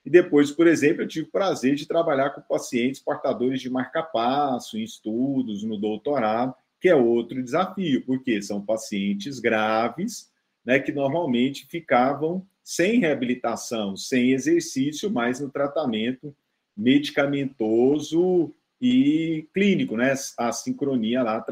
E 0.04 0.08
depois, 0.08 0.50
por 0.50 0.66
exemplo, 0.66 1.02
eu 1.02 1.08
tive 1.08 1.26
o 1.26 1.30
prazer 1.30 1.74
de 1.74 1.86
trabalhar 1.86 2.30
com 2.30 2.40
pacientes 2.40 3.00
portadores 3.00 3.60
de 3.60 3.68
marca-passo, 3.68 4.78
em 4.78 4.82
estudos, 4.82 5.62
no 5.62 5.76
doutorado, 5.76 6.54
que 6.80 6.88
é 6.88 6.94
outro 6.94 7.42
desafio, 7.42 8.04
porque 8.06 8.40
são 8.40 8.64
pacientes 8.64 9.38
graves, 9.38 10.30
né, 10.64 10.78
que 10.78 10.92
normalmente 10.92 11.66
ficavam 11.66 12.46
sem 12.62 13.00
reabilitação, 13.00 13.96
sem 13.96 14.32
exercício, 14.32 15.10
mas 15.10 15.40
no 15.40 15.50
tratamento 15.50 16.34
medicamentoso 16.76 18.54
e 18.80 19.46
clínico, 19.52 19.96
né, 19.96 20.14
a 20.38 20.52
sincronia 20.52 21.22
lá 21.22 21.44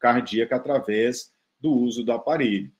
cardíaca 0.00 0.56
através 0.56 1.32
do 1.60 1.72
uso 1.72 2.02
do 2.02 2.10
aparelho. 2.10 2.72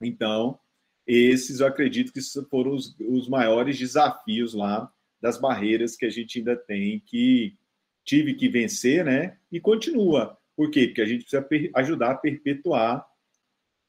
Então, 0.00 0.58
esses 1.06 1.60
eu 1.60 1.66
acredito 1.66 2.12
que 2.12 2.20
foram 2.48 2.74
os, 2.74 2.96
os 3.00 3.28
maiores 3.28 3.78
desafios 3.78 4.54
lá 4.54 4.92
das 5.20 5.38
barreiras 5.38 5.96
que 5.96 6.04
a 6.04 6.10
gente 6.10 6.38
ainda 6.38 6.56
tem 6.56 7.00
que 7.00 7.56
tive 8.04 8.34
que 8.34 8.48
vencer, 8.48 9.04
né? 9.04 9.38
E 9.50 9.60
continua. 9.60 10.36
Por 10.56 10.70
quê? 10.70 10.88
Porque 10.88 11.02
a 11.02 11.06
gente 11.06 11.24
precisa 11.24 11.46
ajudar 11.74 12.10
a 12.10 12.16
perpetuar 12.16 13.06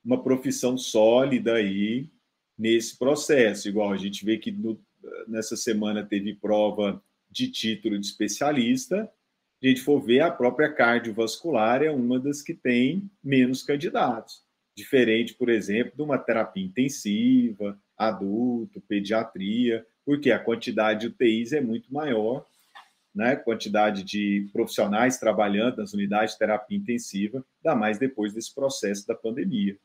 uma 0.03 0.21
profissão 0.21 0.77
sólida 0.77 1.55
aí 1.55 2.09
nesse 2.57 2.97
processo. 2.97 3.67
Igual 3.67 3.91
a 3.91 3.97
gente 3.97 4.23
vê 4.23 4.37
que 4.37 4.51
no, 4.51 4.79
nessa 5.27 5.57
semana 5.57 6.05
teve 6.05 6.35
prova 6.35 7.03
de 7.29 7.49
título 7.49 7.99
de 7.99 8.05
especialista. 8.05 9.11
A 9.61 9.67
gente 9.67 9.81
for 9.81 9.99
ver, 9.99 10.19
a 10.19 10.31
própria 10.31 10.71
cardiovascular 10.71 11.81
é 11.81 11.89
uma 11.89 12.19
das 12.19 12.41
que 12.41 12.53
tem 12.53 13.09
menos 13.23 13.63
candidatos 13.63 14.43
diferente, 14.75 15.33
por 15.33 15.49
exemplo, 15.49 15.93
de 15.95 16.01
uma 16.01 16.17
terapia 16.17 16.63
intensiva, 16.63 17.79
adulto, 17.97 18.81
pediatria, 18.81 19.85
porque 20.05 20.31
a 20.31 20.39
quantidade 20.39 21.01
de 21.01 21.07
UTIs 21.07 21.53
é 21.53 21.61
muito 21.61 21.93
maior, 21.93 22.45
né? 23.13 23.35
Quantidade 23.35 24.03
de 24.03 24.49
profissionais 24.51 25.17
trabalhando 25.17 25.77
nas 25.77 25.93
unidades 25.93 26.33
de 26.33 26.39
terapia 26.39 26.77
intensiva, 26.77 27.45
ainda 27.63 27.75
mais 27.77 27.97
depois 27.97 28.33
desse 28.33 28.53
processo 28.53 29.07
da 29.07 29.15
pandemia. 29.15 29.77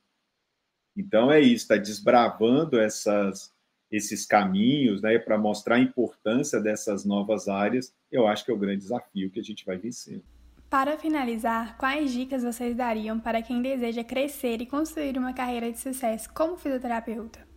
Então 0.97 1.31
é 1.31 1.41
isso, 1.41 1.65
está 1.65 1.77
desbravando 1.77 2.81
essas, 2.81 3.55
esses 3.91 4.27
caminhos, 4.27 5.01
né, 5.03 5.19
para 5.19 5.39
mostrar 5.39 5.77
a 5.77 5.81
importância 5.81 6.61
dessas 6.61 7.05
novas 7.05 7.47
áreas. 7.47 7.95
Eu 8.11 8.27
acho 8.27 8.45
que 8.45 8.51
é 8.51 8.55
o 8.55 8.59
grande 8.59 8.83
desafio 8.83 9.31
que 9.31 9.39
a 9.39 9.45
gente 9.45 9.65
vai 9.65 9.77
vencer. 9.77 10.21
Para 10.71 10.99
finalizar, 10.99 11.79
quais 11.79 12.13
dicas 12.13 12.43
vocês 12.43 12.77
dariam 12.77 13.19
para 13.19 13.41
quem 13.41 13.63
deseja 13.63 14.05
crescer 14.05 14.61
e 14.61 14.67
construir 14.67 15.17
uma 15.17 15.33
carreira 15.33 15.73
de 15.73 15.79
sucesso 15.79 16.29
como 16.35 16.59
fisioterapeuta? 16.59 17.48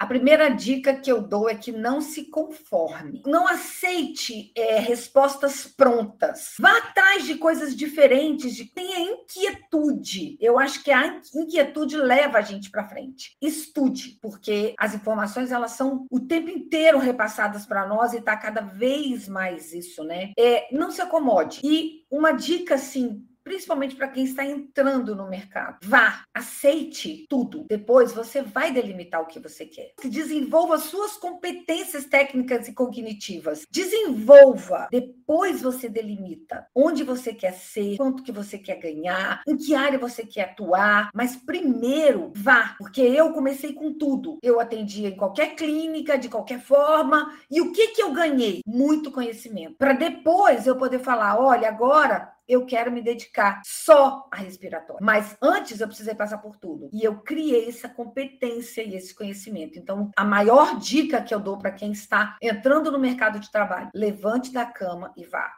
A 0.00 0.06
primeira 0.06 0.48
dica 0.48 0.94
que 0.94 1.12
eu 1.12 1.20
dou 1.20 1.46
é 1.46 1.54
que 1.54 1.70
não 1.70 2.00
se 2.00 2.24
conforme. 2.24 3.22
Não 3.26 3.46
aceite 3.46 4.50
é, 4.56 4.78
respostas 4.78 5.66
prontas. 5.66 6.54
Vá 6.58 6.74
atrás 6.78 7.26
de 7.26 7.34
coisas 7.34 7.76
diferentes, 7.76 8.56
de 8.56 8.64
tenha 8.64 8.98
inquietude. 8.98 10.38
Eu 10.40 10.58
acho 10.58 10.82
que 10.82 10.90
a 10.90 11.20
inquietude 11.34 11.98
leva 11.98 12.38
a 12.38 12.40
gente 12.40 12.70
para 12.70 12.88
frente. 12.88 13.36
Estude, 13.42 14.18
porque 14.22 14.74
as 14.78 14.94
informações 14.94 15.52
elas 15.52 15.72
são 15.72 16.06
o 16.10 16.18
tempo 16.18 16.48
inteiro 16.48 16.98
repassadas 16.98 17.66
para 17.66 17.86
nós 17.86 18.14
e 18.14 18.20
está 18.20 18.34
cada 18.38 18.62
vez 18.62 19.28
mais 19.28 19.74
isso, 19.74 20.02
né? 20.02 20.32
É, 20.38 20.66
não 20.72 20.90
se 20.90 21.02
acomode. 21.02 21.60
E 21.62 22.06
uma 22.10 22.32
dica 22.32 22.76
assim 22.76 23.22
principalmente 23.50 23.96
para 23.96 24.06
quem 24.06 24.22
está 24.22 24.44
entrando 24.44 25.16
no 25.16 25.28
mercado. 25.28 25.78
Vá, 25.82 26.22
aceite 26.32 27.26
tudo. 27.28 27.66
Depois 27.68 28.12
você 28.12 28.42
vai 28.42 28.72
delimitar 28.72 29.20
o 29.20 29.26
que 29.26 29.40
você 29.40 29.66
quer. 29.66 29.92
Desenvolva 30.04 30.78
suas 30.78 31.16
competências 31.16 32.04
técnicas 32.04 32.68
e 32.68 32.72
cognitivas. 32.72 33.66
Desenvolva. 33.68 34.86
Depois 34.92 35.62
você 35.62 35.88
delimita 35.88 36.64
onde 36.72 37.02
você 37.02 37.34
quer 37.34 37.54
ser, 37.54 37.96
quanto 37.96 38.22
que 38.22 38.30
você 38.30 38.56
quer 38.56 38.76
ganhar, 38.76 39.42
em 39.48 39.56
que 39.56 39.74
área 39.74 39.98
você 39.98 40.24
quer 40.24 40.50
atuar. 40.50 41.10
Mas 41.12 41.34
primeiro, 41.34 42.30
vá, 42.36 42.76
porque 42.78 43.00
eu 43.00 43.32
comecei 43.32 43.72
com 43.72 43.92
tudo. 43.92 44.38
Eu 44.44 44.60
atendia 44.60 45.08
em 45.08 45.16
qualquer 45.16 45.56
clínica, 45.56 46.16
de 46.16 46.28
qualquer 46.28 46.60
forma. 46.60 47.36
E 47.50 47.60
o 47.60 47.72
que 47.72 47.88
que 47.88 48.02
eu 48.02 48.12
ganhei? 48.12 48.60
Muito 48.64 49.10
conhecimento. 49.10 49.74
Para 49.76 49.92
depois 49.92 50.68
eu 50.68 50.76
poder 50.76 51.00
falar, 51.00 51.36
olha, 51.36 51.66
agora 51.66 52.32
eu 52.50 52.66
quero 52.66 52.90
me 52.90 53.00
dedicar 53.00 53.62
só 53.64 54.28
a 54.30 54.36
respiratório. 54.36 55.04
Mas 55.04 55.36
antes 55.40 55.80
eu 55.80 55.86
precisei 55.86 56.14
passar 56.14 56.38
por 56.38 56.56
tudo. 56.56 56.90
E 56.92 57.04
eu 57.04 57.20
criei 57.20 57.68
essa 57.68 57.88
competência 57.88 58.82
e 58.82 58.96
esse 58.96 59.14
conhecimento. 59.14 59.78
Então, 59.78 60.10
a 60.16 60.24
maior 60.24 60.78
dica 60.78 61.22
que 61.22 61.32
eu 61.32 61.38
dou 61.38 61.56
para 61.56 61.70
quem 61.70 61.92
está 61.92 62.36
entrando 62.42 62.90
no 62.90 62.98
mercado 62.98 63.38
de 63.38 63.50
trabalho, 63.52 63.90
levante 63.94 64.52
da 64.52 64.66
cama 64.66 65.12
e 65.16 65.24
vá. 65.24 65.54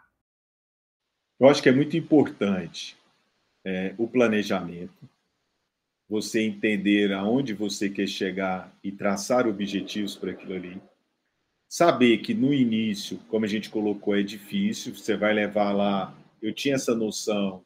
Eu 1.40 1.48
acho 1.48 1.62
que 1.62 1.68
é 1.68 1.72
muito 1.72 1.96
importante 1.96 2.96
é, 3.64 3.94
o 3.96 4.06
planejamento, 4.06 5.08
você 6.08 6.42
entender 6.42 7.12
aonde 7.12 7.54
você 7.54 7.88
quer 7.88 8.06
chegar 8.06 8.70
e 8.84 8.92
traçar 8.92 9.46
objetivos 9.46 10.14
para 10.14 10.32
aquilo 10.32 10.54
ali. 10.54 10.80
Saber 11.68 12.18
que 12.18 12.34
no 12.34 12.52
início, 12.52 13.18
como 13.28 13.46
a 13.46 13.48
gente 13.48 13.70
colocou, 13.70 14.14
é 14.14 14.22
difícil, 14.22 14.94
você 14.94 15.16
vai 15.16 15.32
levar 15.32 15.72
lá 15.72 16.14
eu 16.42 16.52
tinha 16.52 16.74
essa 16.74 16.94
noção, 16.94 17.64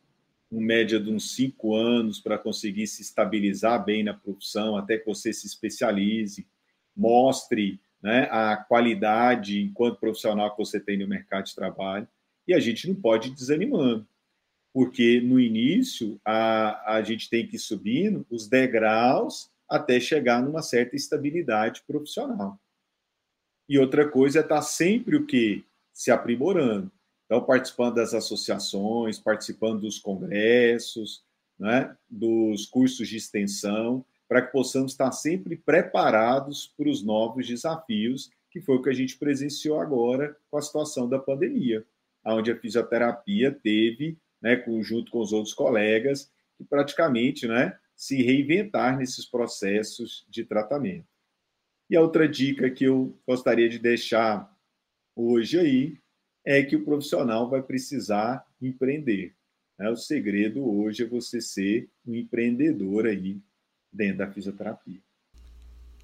em 0.52 0.61
média 0.61 1.00
de 1.00 1.11
uns 1.11 1.35
cinco 1.35 1.75
anos, 1.75 2.21
para 2.21 2.38
conseguir 2.38 2.87
se 2.87 3.02
estabilizar 3.02 3.85
bem 3.85 4.04
na 4.04 4.14
profissão, 4.14 4.76
até 4.76 4.99
que 4.99 5.06
você 5.06 5.33
se 5.33 5.47
especialize, 5.47 6.47
mostre 6.95 7.80
né, 8.02 8.28
a 8.30 8.56
qualidade 8.56 9.61
enquanto 9.61 9.99
profissional 9.99 10.50
que 10.52 10.59
você 10.59 10.78
tem 10.78 10.99
no 10.99 11.09
mercado 11.09 11.47
de 11.47 11.54
trabalho. 11.54 12.06
E 12.47 12.54
a 12.54 12.61
gente 12.61 12.87
não 12.87 12.95
pode 12.95 13.28
ir 13.28 13.35
desanimando, 13.35 14.06
porque 14.73 15.21
no 15.21 15.40
início 15.40 16.21
a, 16.25 16.97
a 16.97 17.02
gente 17.02 17.28
tem 17.28 17.47
que 17.47 17.56
ir 17.56 17.61
subindo 17.61 18.25
os 18.30 18.47
degraus 18.47 19.50
até 19.68 19.99
chegar 19.99 20.40
numa 20.40 20.62
certa 20.62 20.95
estabilidade 20.95 21.83
profissional. 21.87 22.61
E 23.68 23.78
outra 23.78 24.09
coisa 24.09 24.38
é 24.38 24.42
estar 24.42 24.56
tá 24.56 24.62
sempre 24.62 25.16
o 25.16 25.26
que? 25.26 25.64
Se 25.92 26.11
aprimorando. 26.11 26.92
Então, 27.26 27.45
participando 27.45 27.97
das 27.97 28.14
associações, 28.14 29.18
participando 29.18 29.80
dos 29.80 29.99
congressos, 29.99 31.25
né, 31.59 31.97
dos 32.09 32.66
cursos 32.66 33.09
de 33.09 33.16
extensão, 33.16 34.04
para 34.28 34.42
que 34.42 34.52
possamos 34.52 34.92
estar 34.92 35.11
sempre 35.12 35.56
preparados 35.56 36.73
para 36.76 36.88
os 36.88 37.02
novos 37.02 37.47
desafios, 37.47 38.30
que 38.50 38.61
foi 38.61 38.76
o 38.76 38.83
que 38.83 38.90
a 38.90 38.95
gente 38.95 39.18
presenciou 39.18 39.80
agora 39.80 40.37
com 40.50 40.59
a 40.59 40.62
situação 40.62 41.09
da 41.09 41.18
pandemia, 41.18 41.85
onde 42.25 42.50
a 42.50 42.59
fisioterapia 42.59 43.52
teve, 43.52 44.18
né, 44.40 44.62
junto 44.80 45.11
com 45.11 45.21
os 45.21 45.33
outros 45.33 45.54
colegas, 45.54 46.30
que 46.56 46.64
praticamente 46.64 47.47
né, 47.47 47.78
se 47.95 48.23
reinventar 48.23 48.97
nesses 48.97 49.25
processos 49.25 50.25
de 50.28 50.45
tratamento. 50.45 51.06
E 51.88 51.97
a 51.97 52.00
outra 52.00 52.28
dica 52.28 52.71
que 52.71 52.85
eu 52.85 53.16
gostaria 53.26 53.68
de 53.68 53.78
deixar 53.78 54.52
hoje 55.14 55.59
aí 55.59 55.99
é 56.47 56.62
que 56.62 56.76
o 56.76 56.85
profissional 56.85 57.50
vai 57.50 57.61
precisar 57.61 58.47
empreender. 58.62 59.35
Né? 59.76 59.91
O 59.91 59.97
segredo 59.97 60.65
hoje 60.65 61.03
é 61.03 61.07
você 61.07 61.41
ser 61.41 61.91
um 62.07 62.15
empreendedor 62.15 63.07
aí 63.07 63.41
dentro 63.93 64.19
da 64.19 64.31
fisioterapia. 64.31 65.00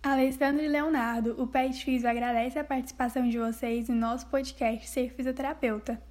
Alessandro 0.02 0.64
e 0.64 0.68
Leonardo, 0.68 1.40
o 1.40 1.46
Pet 1.46 1.84
Fisio 1.84 2.08
agradece 2.08 2.58
a 2.58 2.64
participação 2.64 3.28
de 3.28 3.38
vocês 3.38 3.88
no 3.88 3.94
nosso 3.94 4.26
podcast 4.26 4.88
Ser 4.88 5.12
Fisioterapeuta. 5.14 6.02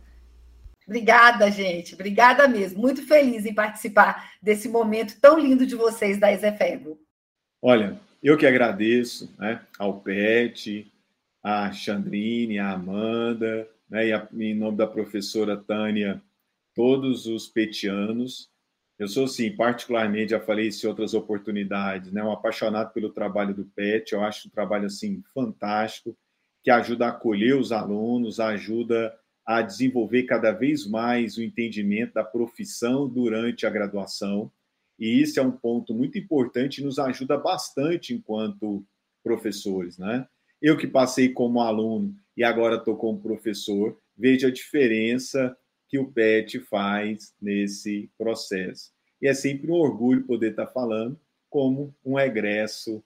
Obrigada, 0.88 1.52
gente. 1.52 1.94
Obrigada 1.94 2.48
mesmo. 2.48 2.80
Muito 2.80 3.06
feliz 3.06 3.46
em 3.46 3.54
participar 3.54 4.32
desse 4.42 4.70
momento 4.70 5.20
tão 5.20 5.38
lindo 5.38 5.66
de 5.66 5.76
vocês 5.76 6.18
da 6.18 6.32
Exefego. 6.32 6.98
Olha, 7.62 8.00
eu 8.24 8.38
que 8.38 8.48
agradeço 8.48 9.34
né, 9.38 9.62
ao 9.78 10.00
Pet, 10.00 10.90
a 11.44 11.72
Chandrine, 11.74 12.60
a 12.60 12.72
Amanda, 12.72 13.68
né, 13.92 14.08
e 14.08 14.14
a, 14.14 14.28
em 14.34 14.56
nome 14.56 14.78
da 14.78 14.88
professora 14.88 15.58
Tânia, 15.58 16.24
todos 16.74 17.28
os 17.28 17.48
petianos. 17.48 18.50
Eu 18.98 19.08
sou, 19.08 19.28
sim, 19.28 19.56
particularmente, 19.56 20.32
já 20.32 20.40
falei 20.40 20.68
isso 20.68 20.86
em 20.86 20.90
outras 20.90 21.14
oportunidades, 21.14 22.12
né, 22.12 22.24
um 22.24 22.32
apaixonado 22.32 22.94
pelo 22.94 23.12
trabalho 23.12 23.54
do 23.54 23.66
PET, 23.66 24.14
eu 24.14 24.24
acho 24.24 24.48
um 24.48 24.52
trabalho, 24.52 24.86
assim, 24.86 25.22
fantástico, 25.34 26.18
que 26.64 26.72
ajuda 26.72 27.08
a 27.08 27.10
acolher 27.10 27.58
os 27.58 27.72
alunos, 27.72 28.40
ajuda 28.40 29.14
a 29.46 29.62
desenvolver 29.62 30.24
cada 30.24 30.52
vez 30.52 30.88
mais 30.88 31.36
o 31.36 31.44
entendimento 31.44 32.14
da 32.14 32.24
profissão 32.24 33.10
durante 33.10 33.66
a 33.66 33.70
graduação, 33.70 34.52
e 35.00 35.20
isso 35.20 35.40
é 35.40 35.44
um 35.44 35.52
ponto 35.52 35.96
muito 35.96 36.18
importante 36.20 36.78
e 36.78 36.84
nos 36.84 37.00
ajuda 37.00 37.36
bastante 37.36 38.14
enquanto 38.14 38.86
professores, 39.24 39.98
né? 39.98 40.28
Eu 40.62 40.78
que 40.78 40.86
passei 40.86 41.30
como 41.30 41.60
aluno 41.60 42.16
e 42.38 42.44
agora 42.44 42.76
estou 42.76 42.96
como 42.96 43.20
professor, 43.20 43.98
vejo 44.16 44.46
a 44.46 44.52
diferença 44.52 45.58
que 45.90 45.98
o 45.98 46.12
PET 46.12 46.60
faz 46.60 47.34
nesse 47.42 48.12
processo. 48.16 48.92
E 49.20 49.28
é 49.28 49.34
sempre 49.34 49.72
um 49.72 49.76
orgulho 49.76 50.24
poder 50.24 50.52
estar 50.52 50.68
falando 50.68 51.20
como 51.50 51.94
um 52.06 52.18
egresso 52.20 53.04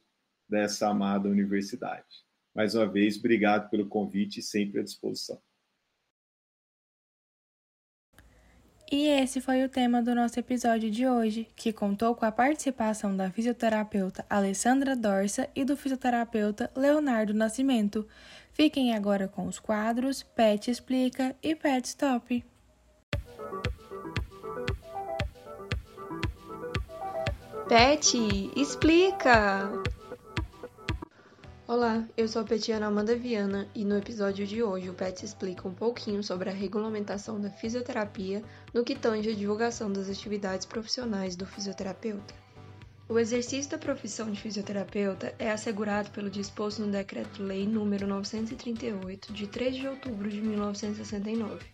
dessa 0.50 0.90
amada 0.90 1.30
universidade. 1.30 2.26
Mais 2.54 2.76
uma 2.76 2.86
vez, 2.86 3.18
obrigado 3.18 3.70
pelo 3.70 3.88
convite 3.88 4.42
e 4.42 4.44
sempre 4.44 4.82
à 4.82 4.84
disposição. 4.84 5.42
E 8.92 9.08
esse 9.08 9.42
foi 9.42 9.64
o 9.64 9.70
tema 9.70 10.02
do 10.02 10.14
nosso 10.14 10.40
episódio 10.40 10.92
de 10.92 11.08
hoje, 11.08 11.48
que 11.56 11.74
contou 11.74 12.14
com 12.14 12.24
a 12.24 12.32
participação 12.32 13.18
da 13.18 13.32
fisioterapeuta 13.32 14.24
Alessandra 14.30 14.96
Dorsa 14.96 15.50
e 15.56 15.66
do 15.66 15.76
fisioterapeuta 15.76 16.70
Leonardo 16.76 17.34
Nascimento. 17.34 18.08
Fiquem 18.54 18.94
agora 18.94 19.28
com 19.28 19.48
os 19.48 19.58
quadros 19.58 20.22
Pet 20.22 20.70
Explica 20.70 21.36
e 21.42 21.56
Pet 21.56 21.88
Stop. 21.88 22.46
Pet 27.68 28.52
Explica! 28.56 29.95
Olá, 31.68 32.08
eu 32.16 32.28
sou 32.28 32.44
a 32.44 32.46
Petiana 32.46 32.86
Amanda 32.86 33.16
Viana 33.16 33.68
e 33.74 33.84
no 33.84 33.98
episódio 33.98 34.46
de 34.46 34.62
hoje 34.62 34.88
o 34.88 34.94
PET 34.94 35.26
explica 35.26 35.68
um 35.68 35.74
pouquinho 35.74 36.22
sobre 36.22 36.48
a 36.48 36.54
regulamentação 36.54 37.42
da 37.42 37.50
fisioterapia 37.50 38.44
no 38.72 38.84
que 38.84 38.94
tange 38.94 39.32
a 39.32 39.34
divulgação 39.34 39.92
das 39.92 40.08
atividades 40.08 40.68
profissionais 40.68 41.36
do 41.36 41.44
fisioterapeuta. 41.44 42.36
O 43.10 43.18
exercício 43.18 43.72
da 43.72 43.80
profissão 43.80 44.30
de 44.30 44.40
fisioterapeuta 44.40 45.34
é 45.40 45.50
assegurado 45.50 46.12
pelo 46.12 46.30
disposto 46.30 46.84
no 46.84 46.92
Decreto-Lei 46.92 47.66
nº 47.66 48.06
938, 48.06 49.34
de 49.34 49.48
3 49.48 49.76
de 49.76 49.88
outubro 49.88 50.30
de 50.30 50.42
1969 50.42 51.66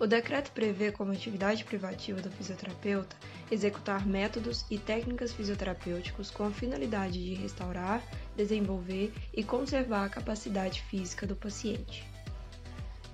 o 0.00 0.06
decreto 0.06 0.52
prevê 0.52 0.92
como 0.92 1.12
atividade 1.12 1.64
privativa 1.64 2.20
do 2.20 2.30
fisioterapeuta 2.30 3.16
executar 3.50 4.06
métodos 4.06 4.64
e 4.70 4.78
técnicas 4.78 5.32
fisioterapêuticos 5.32 6.30
com 6.30 6.44
a 6.44 6.50
finalidade 6.50 7.22
de 7.22 7.34
restaurar, 7.34 8.02
desenvolver 8.36 9.12
e 9.34 9.42
conservar 9.42 10.04
a 10.04 10.08
capacidade 10.08 10.82
física 10.82 11.26
do 11.26 11.34
paciente. 11.34 12.06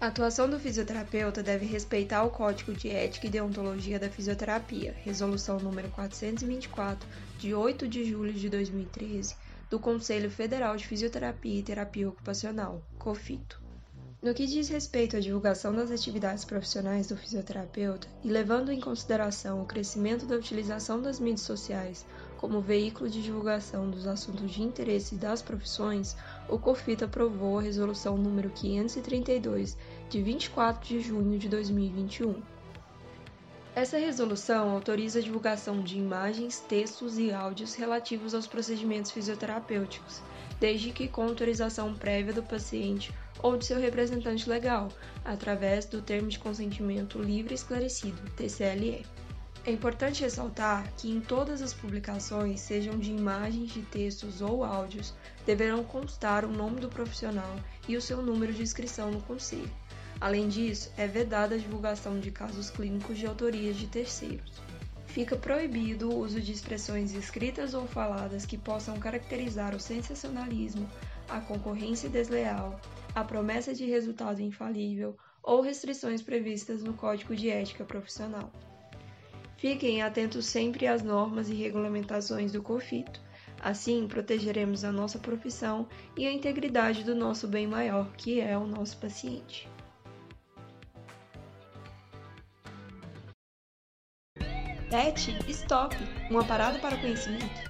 A 0.00 0.08
atuação 0.08 0.50
do 0.50 0.60
fisioterapeuta 0.60 1.42
deve 1.42 1.64
respeitar 1.64 2.24
o 2.24 2.30
Código 2.30 2.74
de 2.74 2.90
Ética 2.90 3.26
e 3.26 3.30
Deontologia 3.30 3.98
da 3.98 4.10
Fisioterapia, 4.10 4.94
Resolução 5.02 5.58
número 5.58 5.88
424, 5.90 7.08
de 7.38 7.54
8 7.54 7.88
de 7.88 8.04
julho 8.04 8.32
de 8.32 8.50
2013, 8.50 9.34
do 9.70 9.78
Conselho 9.78 10.30
Federal 10.30 10.76
de 10.76 10.86
Fisioterapia 10.86 11.60
e 11.60 11.62
Terapia 11.62 12.08
Ocupacional, 12.08 12.82
COFITO. 12.98 13.63
No 14.24 14.32
que 14.32 14.46
diz 14.46 14.70
respeito 14.70 15.18
à 15.18 15.20
divulgação 15.20 15.74
das 15.74 15.90
atividades 15.90 16.46
profissionais 16.46 17.08
do 17.08 17.14
fisioterapeuta 17.14 18.08
e 18.24 18.28
levando 18.30 18.72
em 18.72 18.80
consideração 18.80 19.60
o 19.60 19.66
crescimento 19.66 20.24
da 20.24 20.34
utilização 20.34 21.02
das 21.02 21.20
mídias 21.20 21.42
sociais 21.42 22.06
como 22.38 22.58
veículo 22.62 23.10
de 23.10 23.22
divulgação 23.22 23.90
dos 23.90 24.06
assuntos 24.06 24.50
de 24.50 24.62
interesse 24.62 25.16
das 25.16 25.42
profissões, 25.42 26.16
o 26.48 26.58
COFIT 26.58 27.04
aprovou 27.04 27.58
a 27.58 27.62
Resolução 27.62 28.16
número 28.16 28.48
532, 28.48 29.76
de 30.08 30.22
24 30.22 30.88
de 30.88 31.00
junho 31.00 31.38
de 31.38 31.46
2021. 31.50 32.40
Essa 33.76 33.98
resolução 33.98 34.70
autoriza 34.70 35.18
a 35.18 35.22
divulgação 35.22 35.82
de 35.82 35.98
imagens, 35.98 36.60
textos 36.60 37.18
e 37.18 37.30
áudios 37.30 37.74
relativos 37.74 38.34
aos 38.34 38.46
procedimentos 38.46 39.10
fisioterapêuticos, 39.10 40.22
desde 40.60 40.90
que 40.90 41.08
com 41.08 41.22
autorização 41.22 41.94
prévia 41.94 42.32
do 42.32 42.42
paciente 42.42 43.12
ou 43.42 43.56
de 43.56 43.66
seu 43.66 43.78
representante 43.78 44.48
legal, 44.48 44.88
através 45.24 45.84
do 45.84 46.00
termo 46.00 46.28
de 46.28 46.38
consentimento 46.38 47.18
livre 47.20 47.54
esclarecido, 47.54 48.18
TCLE. 48.36 49.04
É 49.66 49.72
importante 49.72 50.22
ressaltar 50.22 50.92
que 50.98 51.10
em 51.10 51.20
todas 51.20 51.62
as 51.62 51.72
publicações, 51.72 52.60
sejam 52.60 52.98
de 52.98 53.10
imagens, 53.10 53.72
de 53.72 53.80
textos 53.82 54.42
ou 54.42 54.62
áudios, 54.62 55.14
deverão 55.46 55.82
constar 55.82 56.44
o 56.44 56.52
nome 56.52 56.80
do 56.80 56.88
profissional 56.88 57.56
e 57.88 57.96
o 57.96 58.02
seu 58.02 58.20
número 58.20 58.52
de 58.52 58.62
inscrição 58.62 59.10
no 59.10 59.22
conselho. 59.22 59.70
Além 60.20 60.48
disso, 60.48 60.92
é 60.96 61.06
vedada 61.06 61.54
a 61.54 61.58
divulgação 61.58 62.20
de 62.20 62.30
casos 62.30 62.70
clínicos 62.70 63.18
de 63.18 63.26
autorias 63.26 63.76
de 63.76 63.86
terceiros. 63.86 64.52
Fica 65.14 65.36
proibido 65.36 66.10
o 66.10 66.18
uso 66.18 66.40
de 66.40 66.50
expressões 66.50 67.14
escritas 67.14 67.72
ou 67.72 67.86
faladas 67.86 68.44
que 68.44 68.58
possam 68.58 68.98
caracterizar 68.98 69.72
o 69.72 69.78
sensacionalismo, 69.78 70.90
a 71.28 71.40
concorrência 71.40 72.08
desleal, 72.08 72.80
a 73.14 73.22
promessa 73.22 73.72
de 73.72 73.84
resultado 73.84 74.42
infalível 74.42 75.16
ou 75.40 75.60
restrições 75.60 76.20
previstas 76.20 76.82
no 76.82 76.94
Código 76.94 77.36
de 77.36 77.48
Ética 77.48 77.84
Profissional. 77.84 78.50
Fiquem 79.56 80.02
atentos 80.02 80.46
sempre 80.46 80.88
às 80.88 81.00
normas 81.00 81.48
e 81.48 81.54
regulamentações 81.54 82.50
do 82.50 82.60
COFITO. 82.60 83.20
Assim, 83.62 84.08
protegeremos 84.08 84.82
a 84.82 84.90
nossa 84.90 85.20
profissão 85.20 85.86
e 86.16 86.26
a 86.26 86.32
integridade 86.32 87.04
do 87.04 87.14
nosso 87.14 87.46
bem 87.46 87.68
maior, 87.68 88.10
que 88.16 88.40
é 88.40 88.58
o 88.58 88.66
nosso 88.66 88.96
paciente. 88.96 89.72
Pet 94.94 95.36
Stop 95.48 95.96
uma 96.30 96.46
parada 96.46 96.78
para 96.78 96.94
o 96.94 97.00
conhecimento. 97.00 97.68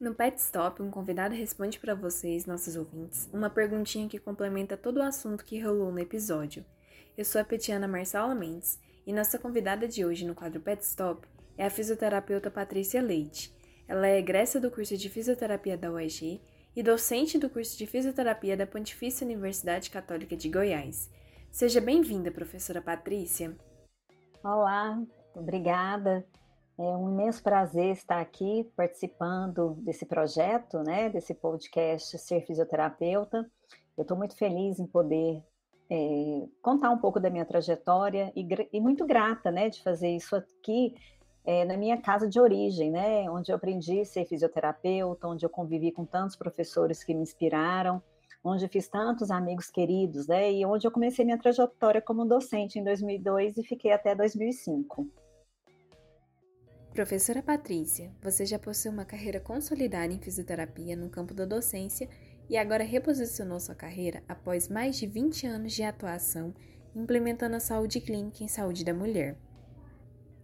No 0.00 0.12
Pet 0.12 0.36
Stop, 0.40 0.82
um 0.82 0.90
convidado 0.90 1.36
responde 1.36 1.78
para 1.78 1.94
vocês, 1.94 2.46
nossos 2.46 2.74
ouvintes, 2.74 3.30
uma 3.32 3.48
perguntinha 3.48 4.08
que 4.08 4.18
complementa 4.18 4.76
todo 4.76 4.96
o 4.96 5.02
assunto 5.04 5.44
que 5.44 5.60
rolou 5.60 5.92
no 5.92 6.00
episódio. 6.00 6.64
Eu 7.16 7.24
sou 7.24 7.40
a 7.40 7.44
Petiana 7.44 7.86
Marcela 7.86 8.34
Mendes 8.34 8.76
e 9.06 9.12
nossa 9.12 9.38
convidada 9.38 9.86
de 9.86 10.04
hoje 10.04 10.26
no 10.26 10.34
quadro 10.34 10.60
Pet 10.60 10.82
Stop 10.82 11.28
é 11.56 11.64
a 11.64 11.70
fisioterapeuta 11.70 12.50
Patrícia 12.50 13.00
Leite. 13.00 13.54
Ela 13.86 14.08
é 14.08 14.18
egressa 14.18 14.58
do 14.58 14.72
curso 14.72 14.96
de 14.96 15.08
fisioterapia 15.08 15.78
da 15.78 15.92
UEG 15.92 16.42
e 16.74 16.82
docente 16.82 17.38
do 17.38 17.48
curso 17.48 17.78
de 17.78 17.86
fisioterapia 17.86 18.56
da 18.56 18.66
Pontifícia 18.66 19.24
Universidade 19.24 19.90
Católica 19.90 20.36
de 20.36 20.48
Goiás. 20.48 21.08
Seja 21.52 21.80
bem-vinda, 21.80 22.32
professora 22.32 22.82
Patrícia. 22.82 23.56
Olá, 24.42 25.00
obrigada. 25.36 26.24
É 26.76 26.82
um 26.82 27.08
imenso 27.08 27.40
prazer 27.40 27.92
estar 27.92 28.20
aqui 28.20 28.68
participando 28.76 29.74
desse 29.78 30.04
projeto, 30.04 30.78
né, 30.82 31.08
desse 31.08 31.32
podcast 31.32 32.18
Ser 32.18 32.40
Fisioterapeuta. 32.44 33.48
Eu 33.96 34.02
estou 34.02 34.16
muito 34.16 34.36
feliz 34.36 34.80
em 34.80 34.86
poder 34.86 35.40
é, 35.88 36.48
contar 36.60 36.90
um 36.90 36.98
pouco 36.98 37.20
da 37.20 37.30
minha 37.30 37.44
trajetória 37.44 38.32
e, 38.34 38.46
e, 38.72 38.80
muito 38.80 39.06
grata, 39.06 39.52
né, 39.52 39.68
de 39.68 39.80
fazer 39.84 40.16
isso 40.16 40.34
aqui 40.34 40.96
é, 41.44 41.64
na 41.64 41.76
minha 41.76 42.00
casa 42.00 42.28
de 42.28 42.40
origem, 42.40 42.90
né, 42.90 43.30
onde 43.30 43.52
eu 43.52 43.56
aprendi 43.56 44.00
a 44.00 44.04
ser 44.04 44.24
fisioterapeuta, 44.24 45.28
onde 45.28 45.46
eu 45.46 45.50
convivi 45.50 45.92
com 45.92 46.04
tantos 46.04 46.34
professores 46.34 47.04
que 47.04 47.14
me 47.14 47.22
inspiraram, 47.22 48.02
onde 48.42 48.66
fiz 48.66 48.88
tantos 48.88 49.30
amigos 49.30 49.70
queridos, 49.70 50.26
né, 50.26 50.52
e 50.52 50.66
onde 50.66 50.86
eu 50.86 50.90
comecei 50.90 51.24
minha 51.24 51.38
trajetória 51.38 52.02
como 52.02 52.24
docente 52.24 52.80
em 52.80 52.84
2002 52.84 53.58
e 53.58 53.62
fiquei 53.62 53.92
até 53.92 54.12
2005. 54.12 55.06
Professora 56.94 57.42
Patrícia, 57.42 58.12
você 58.22 58.46
já 58.46 58.56
possui 58.56 58.88
uma 58.88 59.04
carreira 59.04 59.40
consolidada 59.40 60.12
em 60.12 60.20
fisioterapia 60.20 60.94
no 60.94 61.10
campo 61.10 61.34
da 61.34 61.44
docência 61.44 62.08
e 62.48 62.56
agora 62.56 62.84
reposicionou 62.84 63.58
sua 63.58 63.74
carreira 63.74 64.22
após 64.28 64.68
mais 64.68 64.94
de 64.94 65.04
20 65.04 65.44
anos 65.44 65.72
de 65.72 65.82
atuação 65.82 66.54
implementando 66.94 67.56
a 67.56 67.60
saúde 67.60 68.00
clínica 68.00 68.44
em 68.44 68.46
saúde 68.46 68.84
da 68.84 68.94
mulher. 68.94 69.36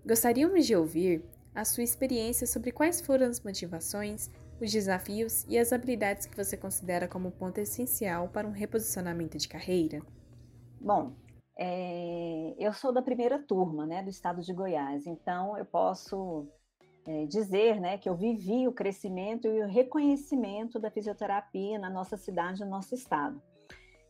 Gostaríamos 0.05 0.67
de 0.67 0.75
ouvir 0.75 1.23
a 1.55 1.65
sua 1.65 1.85
experiência 1.85 2.49
sobre 2.49 2.73
quais 2.73 3.01
foram 3.01 3.27
as 3.29 3.41
motivações, 3.41 4.29
os 4.61 4.73
desafios 4.73 5.47
e 5.49 5.57
as 5.57 5.73
habilidades 5.73 6.27
que 6.27 6.37
você 6.37 6.57
considera 6.57 7.07
como 7.07 7.31
ponto 7.31 7.59
essencial 7.59 8.29
para 8.29 8.49
um 8.49 8.53
reposicionamento 8.53 9.39
de 9.39 9.47
carreira. 9.47 10.03
Bom, 10.81 11.15
é, 11.63 12.55
eu 12.59 12.73
sou 12.73 12.91
da 12.91 13.03
primeira 13.03 13.39
turma, 13.39 13.85
né, 13.85 14.03
do 14.03 14.09
estado 14.09 14.41
de 14.41 14.51
Goiás, 14.51 15.07
então 15.07 15.59
eu 15.59 15.65
posso 15.67 16.49
é, 17.07 17.27
dizer 17.27 17.79
né, 17.79 17.99
que 17.99 18.09
eu 18.09 18.17
vivi 18.17 18.67
o 18.67 18.73
crescimento 18.73 19.47
e 19.47 19.63
o 19.63 19.67
reconhecimento 19.67 20.79
da 20.79 20.91
fisioterapia 20.91 21.79
na 21.79 21.91
nossa 21.91 22.17
cidade, 22.17 22.65
no 22.65 22.71
nosso 22.71 22.95
estado. 22.95 23.43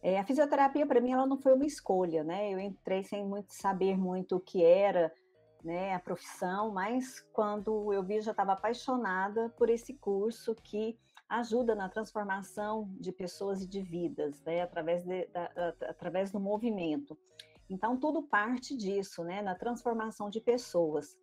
É, 0.00 0.20
a 0.20 0.24
fisioterapia, 0.24 0.86
para 0.86 1.00
mim, 1.00 1.10
ela 1.10 1.26
não 1.26 1.36
foi 1.36 1.52
uma 1.52 1.66
escolha, 1.66 2.22
né? 2.24 2.50
Eu 2.54 2.58
entrei 2.58 3.02
sem 3.02 3.26
muito 3.26 3.52
saber 3.52 3.98
muito 3.98 4.36
o 4.36 4.40
que 4.40 4.64
era 4.64 5.12
né, 5.62 5.92
a 5.92 5.98
profissão, 5.98 6.70
mas 6.70 7.20
quando 7.32 7.92
eu 7.92 8.02
vi, 8.02 8.20
já 8.22 8.30
estava 8.30 8.52
apaixonada 8.52 9.52
por 9.58 9.68
esse 9.68 9.92
curso 9.94 10.54
que 10.54 10.96
ajuda 11.30 11.76
na 11.76 11.88
transformação 11.88 12.90
de 12.98 13.12
pessoas 13.12 13.62
e 13.62 13.66
de 13.66 13.80
vidas, 13.80 14.42
né, 14.42 14.62
através, 14.62 15.04
de, 15.04 15.26
da, 15.28 15.74
através 15.88 16.32
do 16.32 16.40
movimento. 16.40 17.16
Então, 17.68 17.96
tudo 17.96 18.20
parte 18.20 18.76
disso, 18.76 19.22
né, 19.22 19.40
na 19.40 19.54
transformação 19.54 20.28
de 20.28 20.40
pessoas. 20.40 21.16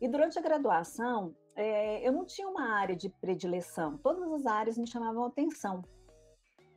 E 0.00 0.08
durante 0.08 0.38
a 0.38 0.42
graduação, 0.42 1.36
é, 1.54 2.06
eu 2.06 2.10
não 2.10 2.24
tinha 2.24 2.48
uma 2.48 2.72
área 2.72 2.96
de 2.96 3.10
predileção, 3.10 3.98
todas 3.98 4.32
as 4.32 4.46
áreas 4.46 4.78
me 4.78 4.86
chamavam 4.86 5.26
atenção. 5.26 5.84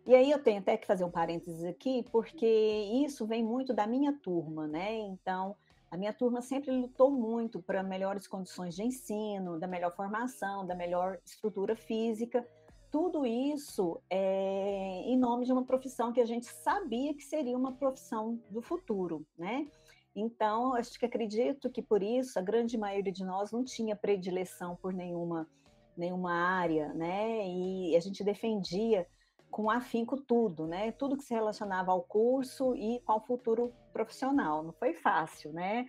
E 0.06 0.14
aí 0.14 0.30
eu 0.30 0.44
tenho 0.44 0.60
até 0.60 0.76
que 0.76 0.86
fazer 0.86 1.06
um 1.06 1.10
parênteses 1.10 1.64
aqui, 1.64 2.06
porque 2.12 2.46
isso 2.46 3.26
vem 3.26 3.42
muito 3.42 3.74
da 3.74 3.88
minha 3.88 4.12
turma, 4.12 4.68
né? 4.68 4.94
Então, 4.98 5.56
a 5.90 5.96
minha 5.96 6.12
turma 6.12 6.42
sempre 6.42 6.72
lutou 6.72 7.10
muito 7.10 7.62
para 7.62 7.82
melhores 7.82 8.28
condições 8.28 8.76
de 8.76 8.84
ensino, 8.84 9.58
da 9.58 9.68
melhor 9.68 9.96
formação, 9.96 10.68
da 10.68 10.76
melhor 10.76 11.18
estrutura 11.26 11.78
física. 11.78 12.46
Tudo 12.94 13.26
isso 13.26 14.00
é, 14.08 15.02
em 15.08 15.18
nome 15.18 15.48
de 15.48 15.52
uma 15.52 15.66
profissão 15.66 16.14
que 16.14 16.22
a 16.22 16.28
gente 16.28 16.46
sabia 16.46 17.12
que 17.16 17.24
seria 17.24 17.58
uma 17.58 17.72
profissão 17.72 18.40
do 18.52 18.62
futuro, 18.62 19.26
né? 19.36 19.68
Então, 20.16 20.76
acho 20.76 21.00
que 21.00 21.06
acredito 21.08 21.72
que 21.72 21.82
por 21.82 22.04
isso 22.04 22.38
a 22.38 22.42
grande 22.44 22.78
maioria 22.78 23.12
de 23.12 23.26
nós 23.26 23.52
não 23.52 23.64
tinha 23.64 23.96
predileção 23.96 24.76
por 24.76 24.94
nenhuma, 24.94 25.50
nenhuma 25.98 26.34
área, 26.34 26.94
né? 26.94 27.48
E 27.48 27.96
a 27.96 28.00
gente 28.00 28.24
defendia 28.24 29.08
com 29.50 29.72
afinco 29.72 30.16
tudo, 30.16 30.68
né? 30.68 30.92
Tudo 30.92 31.18
que 31.18 31.24
se 31.24 31.34
relacionava 31.34 31.92
ao 31.92 32.04
curso 32.04 32.76
e 32.76 33.00
com 33.00 33.14
o 33.14 33.22
futuro 33.22 33.74
profissional. 33.92 34.62
Não 34.62 34.72
foi 34.72 34.94
fácil, 34.94 35.52
né? 35.52 35.88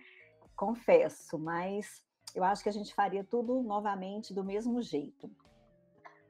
Confesso, 0.55 1.37
mas 1.37 2.03
eu 2.33 2.43
acho 2.43 2.63
que 2.63 2.69
a 2.69 2.73
gente 2.73 2.95
faria 2.95 3.23
tudo 3.23 3.61
novamente 3.61 4.33
do 4.33 4.43
mesmo 4.43 4.81
jeito. 4.81 5.29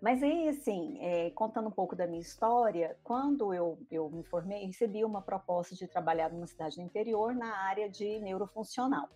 Mas 0.01 0.21
aí, 0.21 0.47
assim, 0.49 0.97
é, 0.99 1.29
contando 1.31 1.67
um 1.67 1.71
pouco 1.71 1.95
da 1.95 2.05
minha 2.05 2.21
história, 2.21 2.97
quando 3.03 3.53
eu, 3.53 3.79
eu 3.89 4.09
me 4.09 4.23
formei, 4.23 4.65
recebi 4.65 5.03
uma 5.03 5.21
proposta 5.21 5.73
de 5.75 5.87
trabalhar 5.87 6.31
numa 6.31 6.47
cidade 6.47 6.75
do 6.75 6.81
interior 6.81 7.33
na 7.33 7.55
área 7.57 7.89
de 7.89 8.19
neurofuncional. 8.19 9.09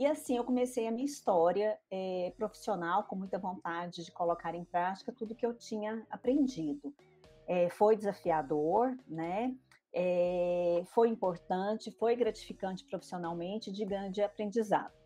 E 0.00 0.06
assim 0.06 0.38
eu 0.38 0.44
comecei 0.44 0.88
a 0.88 0.90
minha 0.90 1.04
história 1.04 1.78
é, 1.90 2.32
profissional 2.34 3.04
com 3.04 3.16
muita 3.16 3.38
vontade 3.38 4.02
de 4.02 4.10
colocar 4.10 4.54
em 4.54 4.64
prática 4.64 5.12
tudo 5.12 5.34
que 5.34 5.44
eu 5.44 5.52
tinha 5.52 6.06
aprendido. 6.10 6.94
É, 7.46 7.68
foi 7.68 7.96
desafiador, 7.96 8.96
né? 9.06 9.54
É, 9.92 10.82
foi 10.94 11.10
importante, 11.10 11.90
foi 11.90 12.16
gratificante 12.16 12.82
profissionalmente, 12.86 13.70
de 13.70 13.84
grande 13.84 14.22
aprendizado. 14.22 14.99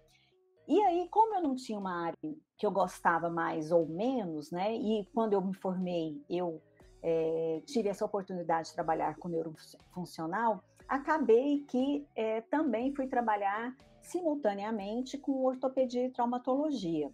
E 0.67 0.81
aí, 0.83 1.09
como 1.11 1.35
eu 1.35 1.43
não 1.43 1.55
tinha 1.55 1.79
uma 1.79 2.07
área 2.07 2.17
que 2.57 2.67
eu 2.67 2.71
gostava 2.71 3.29
mais 3.29 3.71
ou 3.71 3.87
menos, 3.87 4.51
né? 4.51 4.75
E 4.75 5.05
quando 5.13 5.35
eu 5.35 5.43
me 5.43 5.55
formei, 5.55 6.23
eu 6.29 6.61
é, 7.03 7.63
tive 7.67 7.91
essa 7.91 8.05
oportunidade 8.05 8.69
de 8.69 8.75
trabalhar 8.75 9.17
com 9.17 9.29
neurofuncional, 9.29 10.65
acabei 10.89 11.61
que 11.69 12.07
é, 12.17 12.41
também 12.43 12.95
fui 12.95 13.07
trabalhar 13.07 13.77
simultaneamente 14.01 15.19
com 15.19 15.45
ortopedia 15.45 16.07
e 16.07 16.11
traumatologia. 16.11 17.11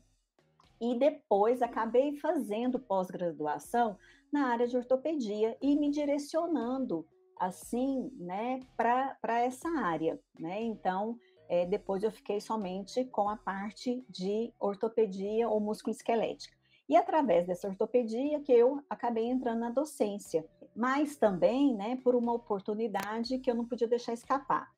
E 0.81 0.99
depois 0.99 1.61
acabei 1.61 2.17
fazendo 2.17 2.79
pós-graduação 2.79 3.99
na 4.33 4.47
área 4.47 4.67
de 4.67 4.77
ortopedia 4.77 5.57
e 5.61 5.77
me 5.77 5.91
direcionando 5.91 7.07
assim, 7.39 8.13
né, 8.19 8.61
para 8.77 9.41
essa 9.41 9.69
área, 9.79 10.21
né? 10.39 10.63
Então, 10.63 11.19
é, 11.51 11.67
depois 11.67 12.05
eu 12.05 12.13
fiquei 12.13 12.41
somente 12.41 13.05
com 13.07 13.29
a 13.29 13.37
parte 13.37 14.05
de 14.09 14.55
ortopedia 14.61 15.49
ou 15.49 15.59
músculo 15.59 15.91
esquelética. 15.93 16.57
E 16.89 16.97
através 16.97 17.45
dessa 17.45 17.67
ortopedia 17.67 18.39
que 18.41 18.53
eu 18.53 18.81
acabei 18.89 19.25
entrando 19.27 19.59
na 19.59 19.71
docência, 19.71 20.47
mas 20.77 21.17
também, 21.17 21.75
né, 21.75 21.99
por 22.05 22.15
uma 22.15 22.33
oportunidade 22.33 23.41
que 23.41 23.51
eu 23.51 23.57
não 23.57 23.67
podia 23.67 23.89
deixar 23.89 24.13
escapar. 24.13 24.71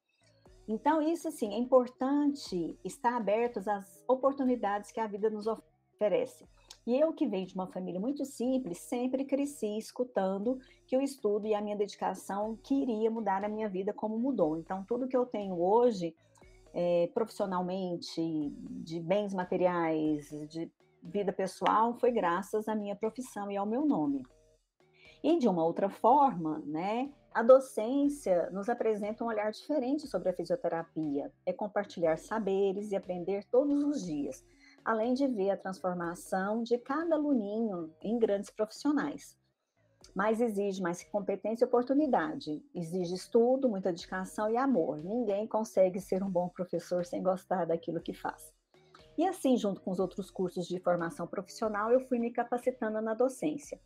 Então, 0.67 1.03
isso, 1.03 1.29
assim, 1.29 1.53
é 1.53 1.59
importante 1.59 2.79
estar 2.83 3.17
abertos 3.17 3.69
às 3.69 4.03
oportunidades 4.09 4.91
que 4.91 5.01
a 5.01 5.07
vida 5.07 5.29
nos 5.29 5.47
oferece. 5.47 6.49
E 6.87 6.99
eu, 6.99 7.13
que 7.13 7.27
venho 7.27 7.47
de 7.47 7.55
uma 7.55 7.67
família 7.67 8.01
muito 8.01 8.25
simples, 8.25 8.79
sempre 8.79 9.27
cresci 9.27 9.77
escutando 9.77 10.59
que 10.87 10.97
o 10.97 11.03
estudo 11.03 11.47
e 11.47 11.55
a 11.55 11.61
minha 11.61 11.77
dedicação 11.77 12.57
queria 12.63 13.11
mudar 13.11 13.45
a 13.45 13.49
minha 13.49 13.69
vida 13.69 13.93
como 13.93 14.19
mudou. 14.19 14.57
Então, 14.57 14.85
tudo 14.85 15.07
que 15.07 15.17
eu 15.17 15.27
tenho 15.27 15.61
hoje 15.61 16.15
é, 16.73 17.11
profissionalmente, 17.15 18.21
de 18.85 19.01
bens 19.01 19.35
materiais, 19.35 20.29
de 20.49 20.71
vida 21.03 21.33
pessoal, 21.33 21.95
foi 21.95 22.13
graças 22.13 22.69
à 22.69 22.75
minha 22.75 22.97
profissão 22.97 23.51
e 23.51 23.57
ao 23.57 23.67
meu 23.67 23.85
nome. 23.85 24.23
E 25.23 25.39
de 25.39 25.49
uma 25.49 25.65
outra 25.65 25.89
forma, 25.89 26.63
né, 26.67 27.13
a 27.33 27.43
docência 27.43 28.51
nos 28.51 28.69
apresenta 28.69 29.25
um 29.25 29.29
olhar 29.29 29.51
diferente 29.51 30.07
sobre 30.07 30.29
a 30.29 30.33
fisioterapia. 30.33 31.33
É 31.47 31.53
compartilhar 31.53 32.19
saberes 32.19 32.91
e 32.91 32.97
aprender 32.97 33.45
todos 33.45 33.83
os 33.83 34.05
dias, 34.05 34.45
além 34.85 35.15
de 35.15 35.27
ver 35.27 35.51
a 35.51 35.57
transformação 35.57 36.63
de 36.63 36.77
cada 36.79 37.15
aluninho 37.15 37.95
em 38.03 38.19
grandes 38.19 38.51
profissionais. 38.51 39.37
Mas 40.15 40.41
exige 40.41 40.83
mais 40.83 41.03
competência 41.05 41.65
e 41.65 41.69
oportunidade. 41.69 42.63
Exige 42.75 43.15
estudo, 43.15 43.69
muita 43.69 43.91
dedicação 43.91 44.51
e 44.51 44.57
amor. 44.57 45.03
Ninguém 45.03 45.47
consegue 45.47 46.01
ser 46.01 46.23
um 46.23 46.31
bom 46.31 46.49
professor 46.49 47.05
sem 47.05 47.23
gostar 47.23 47.67
daquilo 47.67 48.01
que 48.01 48.13
faz. 48.13 48.53
E 49.17 49.27
assim, 49.27 49.57
junto 49.57 49.81
com 49.81 49.91
os 49.91 49.99
outros 49.99 50.31
cursos 50.31 50.67
de 50.67 50.79
formação 50.81 51.27
profissional, 51.27 51.91
eu 51.91 52.01
fui 52.09 52.19
me 52.19 52.31
capacitando 52.31 53.01
na 53.01 53.15
docência. 53.15 53.81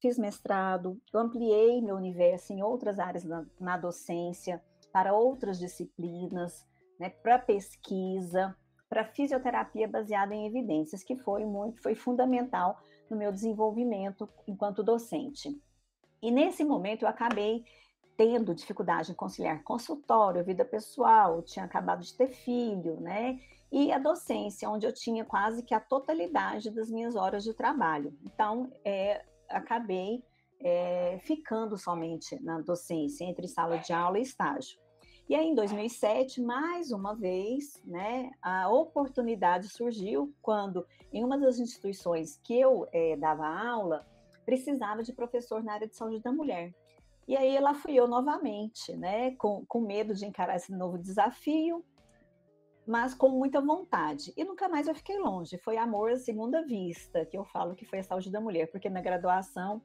Fiz 0.00 0.18
mestrado, 0.18 1.00
ampliei 1.14 1.80
meu 1.80 1.96
universo 1.96 2.52
em 2.52 2.62
outras 2.62 2.98
áreas 2.98 3.24
na, 3.24 3.46
na 3.60 3.76
docência, 3.76 4.62
para 4.92 5.14
outras 5.14 5.58
disciplinas, 5.58 6.66
né, 6.98 7.08
para 7.08 7.38
pesquisa, 7.38 8.54
para 8.88 9.04
fisioterapia 9.04 9.88
baseada 9.88 10.34
em 10.34 10.46
evidências, 10.46 11.02
que 11.02 11.16
foi 11.16 11.44
muito, 11.44 11.80
foi 11.80 11.94
fundamental 11.94 12.78
no 13.08 13.16
meu 13.16 13.32
desenvolvimento 13.32 14.28
enquanto 14.46 14.82
docente. 14.82 15.58
E 16.22 16.30
nesse 16.30 16.64
momento 16.64 17.02
eu 17.02 17.08
acabei 17.08 17.64
tendo 18.16 18.54
dificuldade 18.54 19.10
em 19.10 19.14
conciliar 19.14 19.62
consultório, 19.64 20.44
vida 20.44 20.64
pessoal, 20.64 21.42
tinha 21.42 21.64
acabado 21.64 22.02
de 22.02 22.14
ter 22.14 22.28
filho, 22.28 23.00
né? 23.00 23.40
e 23.72 23.90
a 23.90 23.98
docência, 23.98 24.68
onde 24.68 24.86
eu 24.86 24.92
tinha 24.92 25.24
quase 25.24 25.62
que 25.62 25.74
a 25.74 25.80
totalidade 25.80 26.70
das 26.70 26.90
minhas 26.90 27.16
horas 27.16 27.42
de 27.42 27.54
trabalho. 27.54 28.14
Então, 28.22 28.70
é, 28.84 29.24
acabei 29.48 30.22
é, 30.60 31.18
ficando 31.24 31.78
somente 31.78 32.38
na 32.42 32.60
docência, 32.60 33.24
entre 33.24 33.48
sala 33.48 33.78
de 33.78 33.90
aula 33.90 34.18
e 34.18 34.22
estágio. 34.22 34.78
E 35.26 35.34
aí, 35.34 35.46
em 35.46 35.54
2007, 35.54 36.42
mais 36.42 36.92
uma 36.92 37.14
vez, 37.14 37.82
né, 37.86 38.30
a 38.42 38.68
oportunidade 38.68 39.68
surgiu 39.68 40.34
quando, 40.42 40.86
em 41.10 41.24
uma 41.24 41.38
das 41.38 41.58
instituições 41.58 42.38
que 42.44 42.60
eu 42.60 42.86
é, 42.92 43.16
dava 43.16 43.46
aula, 43.46 44.06
precisava 44.44 45.02
de 45.02 45.12
professor 45.12 45.62
na 45.62 45.74
área 45.74 45.88
de 45.88 45.96
saúde 45.96 46.20
da 46.20 46.32
mulher. 46.32 46.74
E 47.26 47.36
aí 47.36 47.58
lá 47.60 47.74
fui 47.74 47.94
eu 47.94 48.08
novamente, 48.08 48.96
né, 48.96 49.34
com, 49.36 49.64
com 49.66 49.80
medo 49.80 50.14
de 50.14 50.26
encarar 50.26 50.56
esse 50.56 50.72
novo 50.72 50.98
desafio, 50.98 51.84
mas 52.86 53.14
com 53.14 53.28
muita 53.28 53.60
vontade. 53.60 54.32
E 54.36 54.44
nunca 54.44 54.68
mais 54.68 54.88
eu 54.88 54.94
fiquei 54.94 55.18
longe. 55.18 55.56
Foi 55.58 55.76
amor 55.76 56.10
à 56.10 56.16
segunda 56.16 56.64
vista, 56.64 57.24
que 57.24 57.36
eu 57.36 57.44
falo 57.44 57.76
que 57.76 57.84
foi 57.84 58.00
a 58.00 58.04
saúde 58.04 58.30
da 58.30 58.40
mulher, 58.40 58.70
porque 58.70 58.90
na 58.90 59.00
graduação 59.00 59.80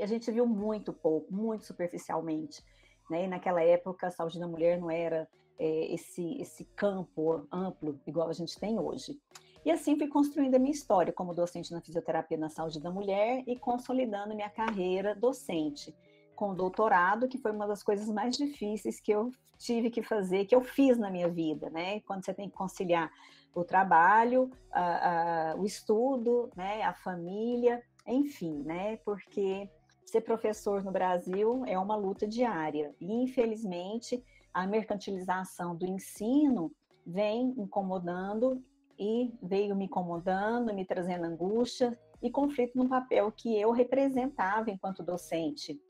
a 0.00 0.06
gente 0.06 0.30
viu 0.30 0.46
muito 0.46 0.92
pouco, 0.92 1.32
muito 1.34 1.64
superficialmente. 1.64 2.62
Né? 3.10 3.24
E 3.24 3.28
naquela 3.28 3.62
época 3.62 4.06
a 4.06 4.10
saúde 4.10 4.38
da 4.38 4.46
mulher 4.46 4.78
não 4.78 4.90
era 4.90 5.28
é, 5.58 5.92
esse, 5.92 6.40
esse 6.40 6.64
campo 6.76 7.46
amplo 7.50 8.00
igual 8.06 8.28
a 8.28 8.32
gente 8.32 8.58
tem 8.58 8.78
hoje. 8.78 9.18
E 9.64 9.70
assim 9.70 9.96
fui 9.96 10.08
construindo 10.08 10.54
a 10.54 10.58
minha 10.58 10.72
história 10.72 11.12
como 11.12 11.34
docente 11.34 11.72
na 11.72 11.80
fisioterapia 11.80 12.38
na 12.38 12.48
saúde 12.48 12.80
da 12.80 12.90
mulher 12.90 13.42
e 13.46 13.56
consolidando 13.58 14.34
minha 14.34 14.50
carreira 14.50 15.14
docente 15.14 15.94
com 16.34 16.54
doutorado, 16.54 17.26
que 17.26 17.36
foi 17.36 17.50
uma 17.50 17.66
das 17.66 17.82
coisas 17.82 18.08
mais 18.08 18.36
difíceis 18.36 19.00
que 19.00 19.10
eu 19.10 19.30
tive 19.58 19.90
que 19.90 20.02
fazer, 20.02 20.46
que 20.46 20.54
eu 20.54 20.62
fiz 20.62 20.96
na 20.96 21.10
minha 21.10 21.28
vida, 21.28 21.68
né? 21.68 22.00
Quando 22.02 22.24
você 22.24 22.32
tem 22.32 22.48
que 22.48 22.56
conciliar 22.56 23.10
o 23.52 23.64
trabalho, 23.64 24.48
a, 24.70 25.50
a, 25.50 25.56
o 25.56 25.64
estudo, 25.64 26.48
né? 26.56 26.82
A 26.82 26.94
família, 26.94 27.82
enfim, 28.06 28.62
né? 28.62 28.98
Porque 28.98 29.68
ser 30.04 30.20
professor 30.20 30.84
no 30.84 30.92
Brasil 30.92 31.64
é 31.66 31.76
uma 31.76 31.96
luta 31.96 32.26
diária 32.26 32.94
e, 33.00 33.12
infelizmente, 33.12 34.22
a 34.54 34.64
mercantilização 34.64 35.74
do 35.74 35.86
ensino 35.86 36.72
vem 37.04 37.54
incomodando 37.58 38.62
e 38.98 39.32
veio 39.42 39.76
me 39.76 39.84
incomodando, 39.84 40.74
me 40.74 40.84
trazendo 40.84 41.24
angústia 41.24 41.98
e 42.22 42.30
conflito 42.30 42.76
no 42.76 42.88
papel 42.88 43.30
que 43.30 43.58
eu 43.58 43.70
representava 43.70 44.70
enquanto 44.70 45.02
docente 45.02 45.80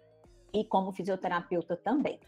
e 0.53 0.65
como 0.65 0.93
fisioterapeuta 0.93 1.77
também. 1.77 2.21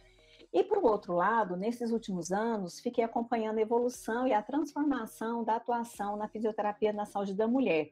E 0.52 0.64
por 0.64 0.84
outro 0.84 1.14
lado, 1.14 1.56
nesses 1.56 1.92
últimos 1.92 2.32
anos, 2.32 2.80
fiquei 2.80 3.04
acompanhando 3.04 3.58
a 3.58 3.62
evolução 3.62 4.26
e 4.26 4.32
a 4.32 4.42
transformação 4.42 5.44
da 5.44 5.56
atuação 5.56 6.16
na 6.16 6.28
fisioterapia 6.28 6.92
na 6.92 7.04
saúde 7.04 7.34
da 7.34 7.46
mulher, 7.46 7.88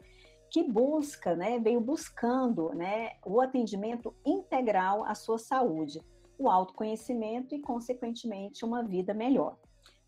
que 0.51 0.65
busca, 0.65 1.37
né, 1.37 1.59
veio 1.59 1.81
buscando, 1.81 2.71
né, 2.71 3.13
o 3.25 3.41
atendimento 3.41 4.15
integral 4.25 5.05
à 5.05 5.15
sua 5.15 5.39
saúde, 5.39 6.01
o 6.39 6.49
autoconhecimento 6.49 7.55
e, 7.55 7.61
consequentemente, 7.61 8.65
uma 8.65 8.83
vida 8.83 9.15
melhor. 9.15 9.57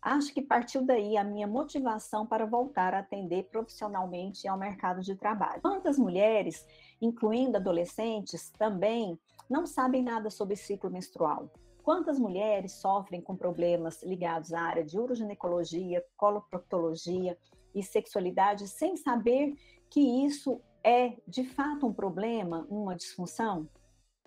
Acho 0.01 0.33
que 0.33 0.41
partiu 0.41 0.83
daí 0.83 1.15
a 1.15 1.23
minha 1.23 1.45
motivação 1.45 2.25
para 2.25 2.45
voltar 2.45 2.95
a 2.95 2.99
atender 2.99 3.43
profissionalmente 3.51 4.47
ao 4.47 4.57
mercado 4.57 5.01
de 5.01 5.15
trabalho. 5.15 5.61
Quantas 5.61 5.99
mulheres, 5.99 6.65
incluindo 6.99 7.57
adolescentes, 7.57 8.49
também 8.57 9.19
não 9.47 9.67
sabem 9.67 10.01
nada 10.01 10.31
sobre 10.31 10.55
ciclo 10.55 10.89
menstrual. 10.89 11.51
Quantas 11.83 12.17
mulheres 12.17 12.73
sofrem 12.73 13.21
com 13.21 13.35
problemas 13.35 14.01
ligados 14.01 14.53
à 14.53 14.61
área 14.61 14.83
de 14.83 14.99
uroginecologia, 14.99 16.03
coloproctologia 16.17 17.37
e 17.75 17.83
sexualidade 17.83 18.67
sem 18.67 18.97
saber 18.97 19.53
que 19.87 19.99
isso 20.25 20.59
é 20.83 21.15
de 21.27 21.43
fato 21.43 21.85
um 21.85 21.93
problema, 21.93 22.65
uma 22.71 22.95
disfunção? 22.95 23.69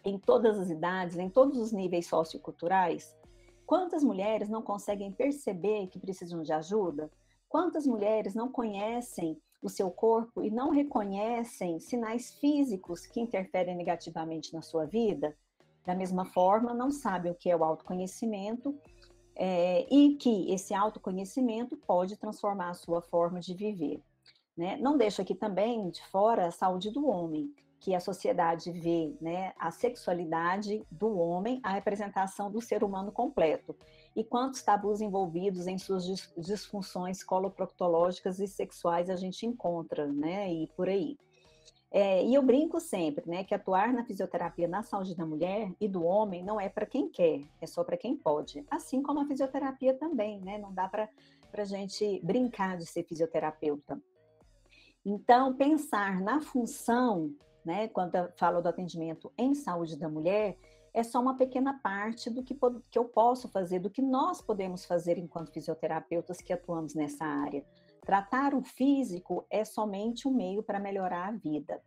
Em 0.05 0.19
todas 0.19 0.57
as 0.57 0.71
idades, 0.71 1.17
em 1.17 1.29
todos 1.29 1.59
os 1.59 1.73
níveis 1.73 2.07
socioculturais? 2.07 3.17
Quantas 3.67 4.05
mulheres 4.05 4.49
não 4.49 4.63
conseguem 4.63 5.11
perceber 5.11 5.87
que 5.89 5.99
precisam 5.99 6.43
de 6.43 6.53
ajuda? 6.53 7.11
Quantas 7.49 7.87
mulheres 7.87 8.35
não 8.35 8.49
conhecem 8.49 9.41
o 9.63 9.69
seu 9.69 9.91
corpo 9.91 10.43
e 10.43 10.51
não 10.51 10.71
reconhecem 10.71 11.81
sinais 11.81 12.35
físicos 12.35 13.07
que 13.07 13.21
interferem 13.21 13.75
negativamente 13.75 14.53
na 14.53 14.61
sua 14.61 14.85
vida, 14.85 15.35
da 15.85 15.95
mesma 15.95 16.25
forma, 16.25 16.75
não 16.75 16.91
sabem 16.91 17.33
o 17.33 17.35
que 17.35 17.51
é 17.51 17.57
o 17.57 17.65
autoconhecimento 17.65 18.79
é, 19.37 19.87
e 19.93 20.17
que 20.17 20.53
esse 20.53 20.75
autoconhecimento 20.75 21.77
pode 21.77 22.17
transformar 22.17 22.71
a 22.71 22.75
sua 22.75 23.01
forma 23.01 23.41
de 23.41 23.55
viver. 23.55 24.03
Né? 24.57 24.77
Não 24.77 24.97
deixo 24.97 25.23
aqui 25.23 25.35
também 25.35 25.91
de 25.91 26.05
fora 26.09 26.47
a 26.47 26.51
saúde 26.51 26.91
do 26.91 27.07
homem 27.07 27.53
que 27.85 27.95
a 27.95 28.01
sociedade 28.01 28.73
vê 28.73 29.15
né, 29.21 29.53
a 29.59 29.71
sexualidade 29.71 30.83
do 30.91 31.19
homem, 31.19 31.61
a 31.63 31.71
representação 31.71 32.51
do 32.51 32.59
ser 32.59 32.83
humano 32.83 33.13
completo. 33.13 33.77
E 34.17 34.25
quantos 34.25 34.63
tabus 34.63 35.03
envolvidos 35.03 35.67
em 35.67 35.77
suas 35.77 36.07
disfunções 36.35 37.23
coloproctológicas 37.23 38.41
e 38.41 38.49
sexuais 38.49 39.11
a 39.11 39.17
gente 39.17 39.45
encontra, 39.45 40.07
né? 40.07 40.51
E 40.51 40.67
por 40.69 40.89
aí. 40.89 41.19
É, 41.91 42.25
e 42.25 42.35
eu 42.35 42.43
brinco 42.43 42.81
sempre, 42.81 43.29
né, 43.29 43.45
que 43.45 43.55
atuar 43.55 43.93
na 43.93 44.03
fisioterapia 44.03 44.67
na 44.67 44.83
saúde 44.83 45.15
da 45.15 45.27
mulher 45.27 45.71
e 45.79 45.87
do 45.87 46.03
homem 46.05 46.43
não 46.43 46.59
é 46.59 46.71
para 46.71 46.87
quem 46.87 47.11
quer, 47.11 47.43
é 47.61 47.67
só 47.67 47.85
para 47.85 47.99
quem 47.99 48.17
pode. 48.17 48.65
Assim 48.71 49.03
como 49.03 49.21
a 49.21 49.27
fisioterapia 49.27 49.93
também, 49.93 50.41
né? 50.41 50.57
Não 50.57 50.73
dá 50.73 50.89
para 50.89 51.07
a 51.53 51.65
gente 51.65 52.19
brincar 52.25 52.79
de 52.79 52.87
ser 52.87 53.03
fisioterapeuta. 53.03 54.01
Então, 55.05 55.55
pensar 55.55 56.19
na 56.23 56.41
função 56.41 57.31
né, 57.65 57.89
quando 57.89 58.13
falo 58.37 58.61
do 58.61 58.69
atendimento 58.69 59.33
em 59.39 59.55
saúde 59.55 59.97
da 59.97 60.09
mulher, 60.09 60.57
é 60.93 61.03
só 61.03 61.21
uma 61.21 61.37
pequena 61.37 61.81
parte 61.83 62.31
do 62.31 62.43
que, 62.43 62.57
que 62.91 62.99
eu 62.99 63.05
posso 63.05 63.49
fazer, 63.49 63.81
do 63.81 63.91
que 63.91 64.01
nós 64.01 64.41
podemos 64.41 64.85
fazer 64.85 65.19
enquanto 65.19 65.53
fisioterapeutas 65.53 66.39
que 66.39 66.53
atuamos 66.53 66.95
nessa 66.95 67.25
área. 67.25 67.65
Tratar 68.03 68.55
o 68.55 68.63
físico 68.63 69.45
é 69.51 69.65
somente 69.65 70.29
um 70.29 70.33
meio 70.33 70.63
para 70.63 70.79
melhorar 70.79 71.29
a 71.29 71.33
vida. 71.33 71.83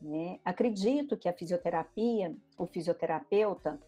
Né? 0.00 0.40
Acredito 0.44 1.16
que 1.16 1.28
a 1.28 1.32
fisioterapia, 1.32 2.34
o 2.58 2.66
fisioterapeuta, 2.66 3.78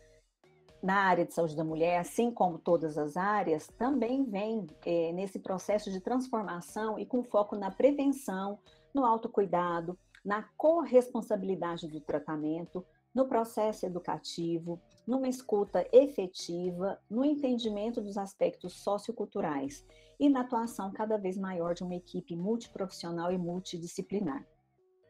na 0.83 0.97
área 0.97 1.25
de 1.25 1.33
saúde 1.33 1.57
da 1.57 1.65
mulher, 1.65 1.99
assim 1.99 2.31
como 2.31 2.59
todas 2.59 2.99
as 2.99 3.17
áreas, 3.17 3.69
também 3.79 4.25
vem 4.25 4.67
é, 4.85 5.13
nesse 5.13 5.39
processo 5.39 5.91
de 5.91 6.01
transformação 6.01 6.99
e 6.99 7.07
com 7.07 7.23
foco 7.23 7.57
na 7.57 7.71
prevenção, 7.71 8.59
no 8.93 9.05
autocuidado, 9.05 9.97
na 10.25 10.43
corresponsabilidade 10.57 11.89
do 11.89 12.01
tratamento, 12.01 12.85
no 13.15 13.29
processo 13.29 13.85
educativo, 13.85 14.81
numa 15.07 15.29
escuta 15.29 15.87
efetiva, 15.93 16.99
no 17.11 17.25
entendimento 17.25 18.01
dos 18.01 18.17
aspectos 18.17 18.75
socioculturais 18.83 19.85
e 20.19 20.29
na 20.29 20.41
atuação 20.41 20.93
cada 20.93 21.19
vez 21.19 21.37
maior 21.37 21.75
de 21.75 21.83
uma 21.83 21.95
equipe 21.95 22.35
multiprofissional 22.37 23.33
e 23.33 23.39
multidisciplinar. 23.39 24.47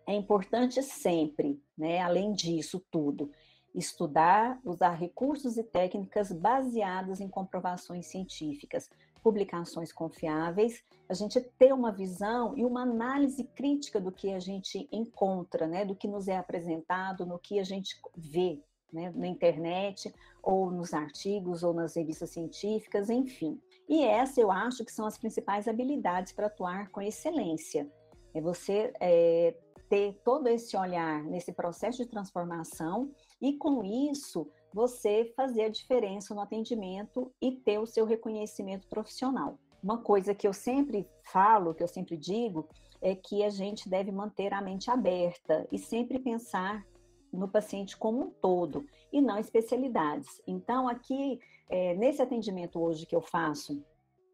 É 0.07 0.15
importante 0.15 0.83
sempre, 0.83 1.63
né, 1.79 2.01
além 2.01 2.33
disso 2.33 2.85
tudo, 2.91 3.31
estudar, 3.75 4.61
usar 4.65 4.95
recursos 4.95 5.57
e 5.57 5.63
técnicas 5.63 6.33
baseados 6.33 7.21
em 7.21 7.29
comprovações 7.29 8.07
científicas, 8.07 8.91
publicações 9.23 9.93
confiáveis, 9.93 10.83
a 11.09 11.15
gente 11.15 11.41
ter 11.59 11.73
uma 11.73 11.93
visão 11.93 12.57
e 12.57 12.65
uma 12.65 12.83
análise 12.83 13.45
crítica 13.45 14.01
do 14.01 14.11
que 14.11 14.33
a 14.33 14.41
gente 14.41 14.89
encontra, 14.91 15.67
né, 15.67 15.85
do 15.85 15.95
que 15.95 16.09
nos 16.09 16.29
é 16.29 16.37
apresentado, 16.37 17.25
no 17.25 17.39
que 17.39 17.59
a 17.59 17.65
gente 17.65 17.95
vê 18.17 18.61
né, 18.93 19.13
na 19.15 19.27
internet, 19.27 20.13
ou 20.43 20.71
nos 20.71 20.93
artigos, 20.93 21.63
ou 21.63 21.73
nas 21.73 21.97
revistas 21.97 22.31
científicas, 22.31 23.09
enfim. 23.09 23.61
E 23.89 24.05
essa 24.05 24.41
eu 24.41 24.51
acho 24.51 24.85
que 24.85 24.93
são 24.93 25.07
as 25.07 25.17
principais 25.17 25.67
habilidades 25.67 26.33
para 26.33 26.47
atuar 26.47 26.91
com 26.91 27.01
excelência. 27.01 27.91
É 28.35 28.41
você 28.41 28.93
é, 29.01 29.55
ter 29.89 30.21
todo 30.25 30.49
esse 30.49 30.77
olhar 30.77 31.23
nesse 31.25 31.53
processo 31.53 31.99
de 31.99 32.09
transformação 32.09 33.11
e, 33.41 33.55
com 33.55 33.85
isso, 33.85 34.51
você 34.73 35.33
fazer 35.37 35.65
a 35.65 35.69
diferença 35.69 36.35
no 36.35 36.41
atendimento 36.41 37.33
e 37.41 37.53
ter 37.53 37.79
o 37.79 37.87
seu 37.87 38.05
reconhecimento 38.05 38.89
profissional. 38.89 39.59
Uma 39.83 39.99
coisa 39.99 40.35
que 40.35 40.47
eu 40.47 40.53
sempre 40.53 41.09
falo, 41.25 41.75
que 41.75 41.83
eu 41.83 41.89
sempre 41.89 42.17
digo, 42.17 42.69
é 43.01 43.15
que 43.15 43.43
a 43.43 43.51
gente 43.51 43.89
deve 43.89 44.13
manter 44.13 44.55
a 44.55 44.63
mente 44.63 44.91
aberta 44.91 45.67
e 45.73 45.79
sempre 45.79 46.19
pensar 46.21 46.87
no 47.33 47.49
paciente 47.49 47.97
como 47.97 48.21
um 48.23 48.31
todo 48.31 48.87
e 49.13 49.21
não 49.21 49.39
especialidades. 49.39 50.41
Então, 50.47 50.89
aqui, 50.89 51.41
é, 51.69 51.95
nesse 51.95 52.23
atendimento 52.23 52.81
hoje 52.81 53.07
que 53.07 53.17
eu 53.17 53.23
faço 53.23 53.85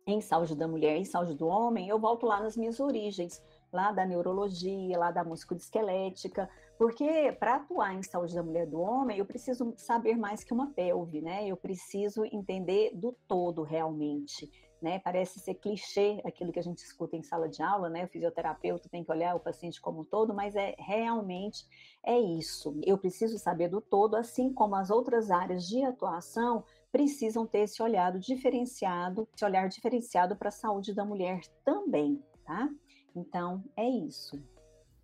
em 0.07 0.21
saúde 0.21 0.55
da 0.55 0.67
mulher 0.67 0.99
e 0.99 1.05
saúde 1.07 1.35
do 1.35 1.47
homem, 1.47 1.89
eu 1.89 1.99
volto 1.99 2.27
lá 2.27 2.41
nas 2.41 2.57
minhas 2.57 2.81
origens, 2.81 3.43
lá 3.73 3.93
da 3.93 4.05
neurologia, 4.05 4.99
lá 4.99 5.11
da 5.11 5.25
musculoesquelética, 5.25 6.49
porque 6.79 7.33
para 7.33 7.57
atuar 7.57 7.93
em 7.93 8.03
saúde 8.05 8.37
da 8.37 8.43
mulher 8.43 8.63
e 8.63 8.71
do 8.71 8.81
homem, 8.81 9.19
eu 9.19 9.27
preciso 9.27 9.75
saber 9.77 10.17
mais 10.17 10.45
que 10.45 10.55
uma 10.55 10.69
pelve, 10.69 11.21
né? 11.21 11.45
Eu 11.45 11.57
preciso 11.57 12.25
entender 12.25 12.93
do 12.95 13.13
todo 13.27 13.65
realmente. 13.65 14.49
Né? 14.81 15.01
Parece 15.01 15.41
ser 15.41 15.55
clichê 15.55 16.23
aquilo 16.25 16.53
que 16.53 16.59
a 16.61 16.63
gente 16.63 16.79
escuta 16.79 17.17
em 17.17 17.23
sala 17.25 17.49
de 17.49 17.61
aula, 17.61 17.91
né? 17.91 18.05
O 18.05 18.09
fisioterapeuta 18.09 18.89
tem 18.89 19.03
que 19.03 19.11
olhar 19.11 19.35
o 19.35 19.41
paciente 19.41 19.81
como 19.81 20.03
um 20.03 20.05
todo, 20.05 20.33
mas 20.33 20.55
é 20.55 20.77
realmente 20.79 21.67
é 22.01 22.17
isso. 22.17 22.79
Eu 22.87 22.97
preciso 22.97 23.39
saber 23.41 23.69
do 23.69 23.81
todo, 23.81 24.15
assim 24.15 24.53
como 24.53 24.77
as 24.77 24.89
outras 24.89 25.33
áreas 25.33 25.67
de 25.67 25.83
atuação 25.83 26.63
precisam 26.93 27.45
ter 27.45 27.63
esse 27.63 27.83
olhar 27.83 28.17
diferenciado, 28.21 29.29
esse 29.35 29.45
olhar 29.45 29.69
diferenciado 29.69 30.37
para 30.37 30.49
a 30.49 30.53
saúde 30.53 30.95
da 30.95 31.05
mulher 31.05 31.41
também, 31.65 32.23
tá? 32.45 32.69
Então, 33.17 33.65
é 33.77 33.89
isso. 33.89 34.41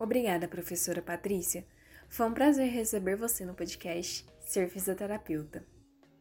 Obrigada, 0.04 0.46
professora 0.46 1.00
Patrícia. 1.00 1.64
Foi 2.10 2.28
um 2.28 2.34
prazer 2.34 2.70
receber 2.70 3.16
você 3.16 3.46
no 3.46 3.54
podcast 3.54 4.26
Ser 4.38 4.68
Fisioterapeuta. 4.68 5.64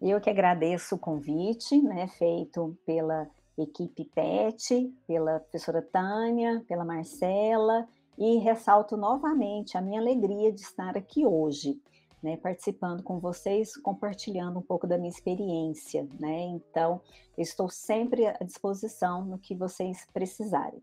Eu 0.01 0.21
que 0.21 0.29
agradeço 0.29 0.95
o 0.95 0.97
convite, 0.97 1.81
né, 1.81 2.07
feito 2.07 2.77
pela 2.85 3.29
equipe 3.57 4.05
PET, 4.15 4.89
pela 5.05 5.41
professora 5.41 5.81
Tânia, 5.81 6.63
pela 6.65 6.85
Marcela, 6.85 7.85
e 8.17 8.37
ressalto 8.37 8.95
novamente 8.95 9.77
a 9.77 9.81
minha 9.81 9.99
alegria 9.99 10.49
de 10.53 10.61
estar 10.61 10.95
aqui 10.95 11.25
hoje, 11.25 11.77
né, 12.23 12.37
participando 12.37 13.03
com 13.03 13.19
vocês, 13.19 13.75
compartilhando 13.75 14.59
um 14.59 14.63
pouco 14.63 14.87
da 14.87 14.97
minha 14.97 15.09
experiência, 15.09 16.07
né? 16.21 16.43
Então, 16.43 17.01
estou 17.37 17.67
sempre 17.67 18.27
à 18.27 18.37
disposição 18.45 19.25
no 19.25 19.37
que 19.37 19.53
vocês 19.53 20.07
precisarem. 20.13 20.81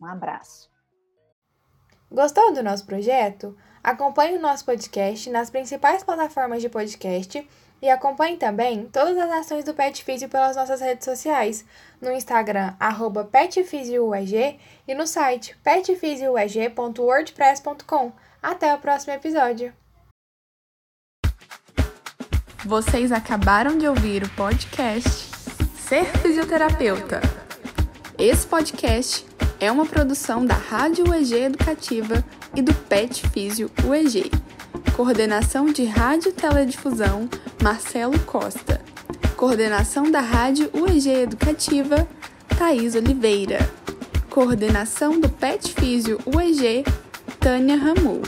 Um 0.00 0.06
abraço. 0.06 0.74
Gostou 2.10 2.52
do 2.52 2.62
nosso 2.62 2.84
projeto? 2.86 3.56
Acompanhe 3.82 4.36
o 4.36 4.40
nosso 4.40 4.64
podcast 4.64 5.28
nas 5.30 5.50
principais 5.50 6.02
plataformas 6.02 6.62
de 6.62 6.68
podcast 6.68 7.46
e 7.80 7.88
acompanhe 7.90 8.36
também 8.36 8.86
todas 8.86 9.16
as 9.16 9.30
ações 9.30 9.62
do 9.64 9.72
Pet 9.74 10.02
Physio 10.02 10.28
pelas 10.28 10.56
nossas 10.56 10.80
redes 10.80 11.04
sociais, 11.04 11.64
no 12.00 12.10
Instagram, 12.12 12.74
petfisioueg 13.30 14.58
e 14.88 14.94
no 14.94 15.06
site 15.06 15.56
petfisioueg.wordpress.com. 15.62 18.12
Até 18.42 18.74
o 18.74 18.78
próximo 18.78 19.12
episódio! 19.12 19.72
Vocês 22.64 23.12
acabaram 23.12 23.78
de 23.78 23.86
ouvir 23.86 24.24
o 24.24 24.28
podcast 24.30 25.30
Ser 25.76 26.06
Fisioterapeuta. 26.18 27.20
Esse 28.18 28.44
podcast 28.46 29.26
é 29.58 29.70
uma 29.72 29.86
produção 29.86 30.44
da 30.44 30.54
Rádio 30.54 31.08
UEG 31.08 31.34
Educativa 31.34 32.24
e 32.54 32.62
do 32.62 32.74
PET 32.74 33.28
Físio 33.30 33.70
UEG. 33.86 34.30
Coordenação 34.94 35.66
de 35.66 35.84
Rádio 35.84 36.32
Teledifusão, 36.32 37.28
Marcelo 37.62 38.18
Costa. 38.20 38.80
Coordenação 39.36 40.10
da 40.10 40.20
Rádio 40.20 40.70
UEG 40.74 41.08
Educativa, 41.08 42.06
Thaís 42.58 42.94
Oliveira. 42.94 43.58
Coordenação 44.30 45.18
do 45.18 45.28
PET 45.28 45.72
Físio 45.72 46.18
UEG, 46.26 46.84
Tânia 47.40 47.76
Ramu. 47.76 48.22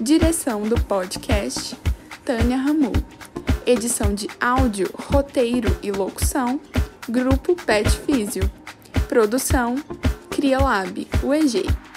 Direção 0.00 0.62
do 0.62 0.80
podcast, 0.82 1.76
Tânia 2.24 2.56
Ramu. 2.56 2.92
Edição 3.66 4.14
de 4.14 4.28
áudio, 4.40 4.88
roteiro 4.94 5.76
e 5.82 5.92
locução, 5.92 6.58
Grupo 7.08 7.54
PET 7.54 7.90
Físio. 7.90 8.50
Produção, 9.08 9.76
CriaLab, 10.42 11.06
UEG. 11.22 11.91